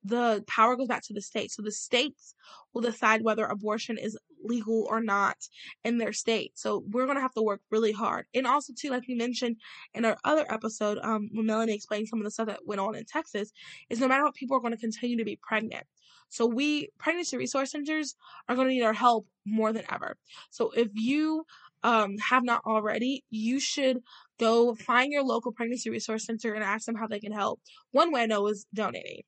the 0.04 0.44
power 0.48 0.76
goes 0.76 0.88
back 0.88 1.04
to 1.04 1.14
the 1.14 1.22
states. 1.22 1.56
So 1.56 1.62
the 1.62 1.72
states 1.72 2.36
will 2.74 2.82
decide 2.82 3.22
whether 3.22 3.46
abortion 3.46 3.98
is 3.98 4.18
legal 4.44 4.88
or 4.90 5.02
not 5.02 5.38
in 5.84 5.98
their 5.98 6.14
state. 6.14 6.54
So 6.56 6.84
we're 6.90 7.06
going 7.06 7.18
to 7.18 7.22
have 7.22 7.34
to 7.36 7.42
work 7.42 7.62
really 7.70 7.92
hard. 7.92 8.26
And 8.34 8.48
also 8.48 8.74
too, 8.76 8.90
like 8.90 9.08
we 9.08 9.16
mentioned 9.16 9.58
in 9.94 10.06
our 10.06 10.18
other 10.24 10.46
episode, 10.52 10.98
um, 11.04 11.30
when 11.34 11.46
Melanie 11.46 11.76
explained 11.76 12.08
some 12.08 12.20
of 12.20 12.26
the 12.26 12.32
stuff 12.32 12.48
that 12.48 12.66
went 12.66 12.82
on 12.82 12.96
in 12.96 13.06
Texas, 13.06 13.52
is 13.90 14.00
no 14.00 14.08
matter 14.08 14.24
what, 14.24 14.34
people 14.34 14.58
are 14.58 14.62
going 14.62 14.74
to 14.74 14.80
continue 14.80 15.18
to 15.18 15.26
be 15.26 15.40
pregnant. 15.42 15.86
So 16.30 16.46
we, 16.46 16.90
pregnancy 16.98 17.38
resource 17.38 17.72
centers 17.72 18.16
are 18.48 18.56
going 18.56 18.70
to 18.70 18.74
need 18.74 18.84
our 18.84 18.94
help 18.94 19.28
more 19.46 19.74
than 19.74 19.84
ever. 19.92 20.18
So 20.50 20.72
if 20.72 20.90
you, 20.94 21.46
um, 21.84 22.18
have 22.20 22.44
not 22.44 22.62
already, 22.66 23.24
you 23.32 23.60
should 23.60 24.02
go 24.40 24.76
find 24.76 25.12
your 25.12 25.24
local 25.24 25.52
pregnancy 25.52 25.90
resource 25.90 26.26
center 26.26 26.54
and 26.54 26.64
ask 26.64 26.86
them 26.86 26.96
how 26.96 27.08
they 27.08 27.20
can 27.20 27.32
help. 27.32 27.60
One 27.92 28.12
way 28.12 28.22
I 28.22 28.28
know 28.28 28.48
is 28.48 28.66
donating 28.74 29.24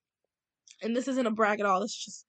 and 0.81 0.95
this 0.95 1.07
isn't 1.07 1.27
a 1.27 1.31
brag 1.31 1.59
at 1.59 1.65
all. 1.65 1.81
This 1.81 1.91
is 1.91 2.03
just 2.05 2.25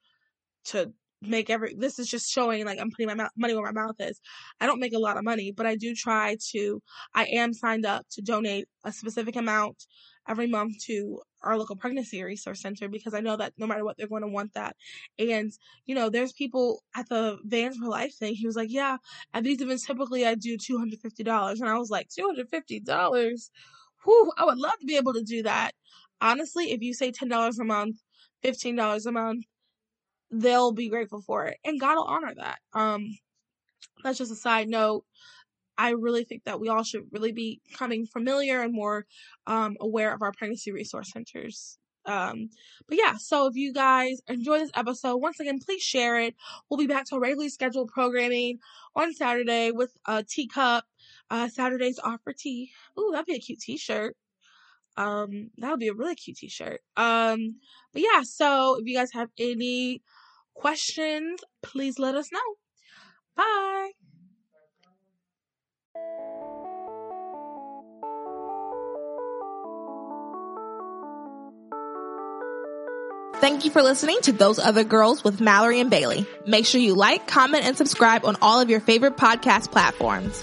to 0.67 0.93
make 1.21 1.51
every 1.51 1.75
this 1.75 1.99
is 1.99 2.09
just 2.09 2.31
showing 2.31 2.65
like 2.65 2.79
I'm 2.79 2.91
putting 2.91 3.07
my 3.07 3.29
money 3.37 3.55
where 3.55 3.73
my 3.73 3.83
mouth 3.83 3.97
is. 3.99 4.21
I 4.61 4.67
don't 4.67 4.81
make 4.81 4.93
a 4.93 4.99
lot 4.99 5.17
of 5.17 5.25
money, 5.25 5.53
but 5.53 5.67
I 5.67 5.77
do 5.77 5.95
try 5.95 6.37
to 6.53 6.83
I 7.15 7.25
am 7.27 7.53
signed 7.53 7.87
up 7.87 8.07
to 8.13 8.23
donate 8.23 8.67
a 8.85 8.93
specific 8.93 9.37
amount 9.37 9.85
every 10.29 10.47
month 10.47 10.75
to 10.87 11.21
our 11.43 11.59
local 11.59 11.77
pregnancy 11.77 12.23
resource 12.23 12.63
center 12.63 12.89
because 12.89 13.13
I 13.15 13.21
know 13.21 13.37
that 13.37 13.53
no 13.59 13.67
matter 13.67 13.85
what 13.85 13.97
they're 13.97 14.09
going 14.09 14.23
to 14.23 14.29
want 14.29 14.55
that. 14.55 14.75
And 15.19 15.53
you 15.87 15.95
know, 15.95 16.09
there's 16.11 16.33
people 16.33 16.83
at 16.97 17.09
the 17.09 17.39
Vans 17.45 17.77
for 17.77 17.89
Life 17.89 18.15
thing. 18.19 18.35
He 18.35 18.47
was 18.47 18.57
like, 18.57 18.71
"Yeah, 18.71 18.99
at 19.33 19.45
these 19.45 19.61
events 19.61 19.87
typically 19.87 20.27
I 20.27 20.35
do 20.35 20.57
two 20.57 20.79
hundred 20.79 21.01
fifty 21.01 21.23
dollars," 21.23 21.61
and 21.61 21.71
I 21.71 21.79
was 21.79 21.91
like, 21.91 22.09
two 22.09 22.27
hundred 22.27 22.49
fifty 22.49 22.81
dollars. 22.81 23.51
Whew, 24.05 24.33
I 24.37 24.45
would 24.45 24.59
love 24.59 24.79
to 24.81 24.87
be 24.87 24.97
able 24.97 25.15
to 25.15 25.23
do 25.23 25.43
that. 25.45 25.73
Honestly, 26.21 26.73
if 26.73 26.83
you 26.83 26.95
say 26.95 27.11
ten 27.11 27.29
dollars 27.29 27.59
a 27.59 27.65
month 27.65 27.97
$15 28.45 29.07
a 29.07 29.13
month, 29.13 29.45
they'll 30.31 30.73
be 30.73 30.89
grateful 30.89 31.21
for 31.21 31.47
it. 31.47 31.59
And 31.65 31.81
God 31.81 31.97
will 31.97 32.05
honor 32.05 32.35
that. 32.37 32.59
Um, 32.73 33.17
that's 34.03 34.19
just 34.19 34.33
a 34.33 34.37
side 34.37 34.69
note. 34.69 35.05
I 35.77 35.91
really 35.91 36.25
think 36.25 36.45
that 36.45 36.61
we 36.61 36.69
all 36.69 36.85
should 36.85 37.05
really 37.11 37.33
be 37.33 37.61
becoming 37.69 38.07
familiar 38.07 38.61
and 38.61 38.73
more 38.73 39.07
um, 39.47 39.77
aware 39.81 40.15
of 40.15 40.23
our 40.23 40.33
pregnancy 40.33 40.71
resource 40.71 41.11
centers. 41.13 41.79
Um, 42.07 42.51
but 42.87 42.99
yeah, 42.99 43.17
so 43.17 43.47
if 43.47 43.57
you 43.57 43.73
guys 43.73 44.21
enjoy 44.29 44.59
this 44.59 44.71
episode, 44.75 45.17
once 45.17 45.41
again, 45.41 45.59
please 45.59 45.83
share 45.83 46.21
it. 46.21 46.35
We'll 46.69 46.79
be 46.79 46.87
back 46.87 47.07
to 47.07 47.15
our 47.15 47.21
regularly 47.21 47.49
scheduled 47.49 47.91
programming 47.91 48.59
on 48.95 49.15
Saturday 49.15 49.71
with 49.73 49.91
a 50.07 50.23
teacup. 50.23 50.85
Uh, 51.31 51.49
Saturdays 51.49 51.99
off 51.99 52.21
for 52.23 52.33
tea. 52.33 52.71
Ooh, 52.99 53.11
that'd 53.13 53.27
be 53.27 53.35
a 53.35 53.39
cute 53.41 53.61
t-shirt. 53.61 54.17
Um, 54.97 55.51
that 55.59 55.71
would 55.71 55.81
be 55.81 55.89
a 55.89 55.95
really 55.95 56.15
cute 56.15 56.37
t-shirt. 56.37 56.81
Um, 56.97 57.57
but 57.93 58.03
yeah, 58.03 58.23
so 58.23 58.79
if 58.79 58.87
you 58.87 58.97
guys 58.97 59.13
have 59.13 59.29
any 59.39 60.03
questions, 60.55 61.41
please 61.63 61.99
let 61.99 62.15
us 62.15 62.31
know. 62.33 62.39
Bye. 63.37 63.91
Thank 73.41 73.67
you 73.67 73.71
for 73.71 73.83
listening 73.83 74.19
to 74.23 74.33
Those 74.33 74.59
Other 74.59 74.85
Girls 74.85 75.23
with 75.23 75.41
Mallory 75.41 75.79
and 75.81 75.91
Bailey. 75.91 76.25
Make 76.47 76.65
sure 76.65 76.81
you 76.81 76.95
like, 76.95 77.27
comment, 77.27 77.65
and 77.65 77.77
subscribe 77.77 78.25
on 78.25 78.37
all 78.41 78.61
of 78.61 78.71
your 78.71 78.81
favorite 78.81 79.19
podcast 79.19 79.71
platforms. 79.71 80.43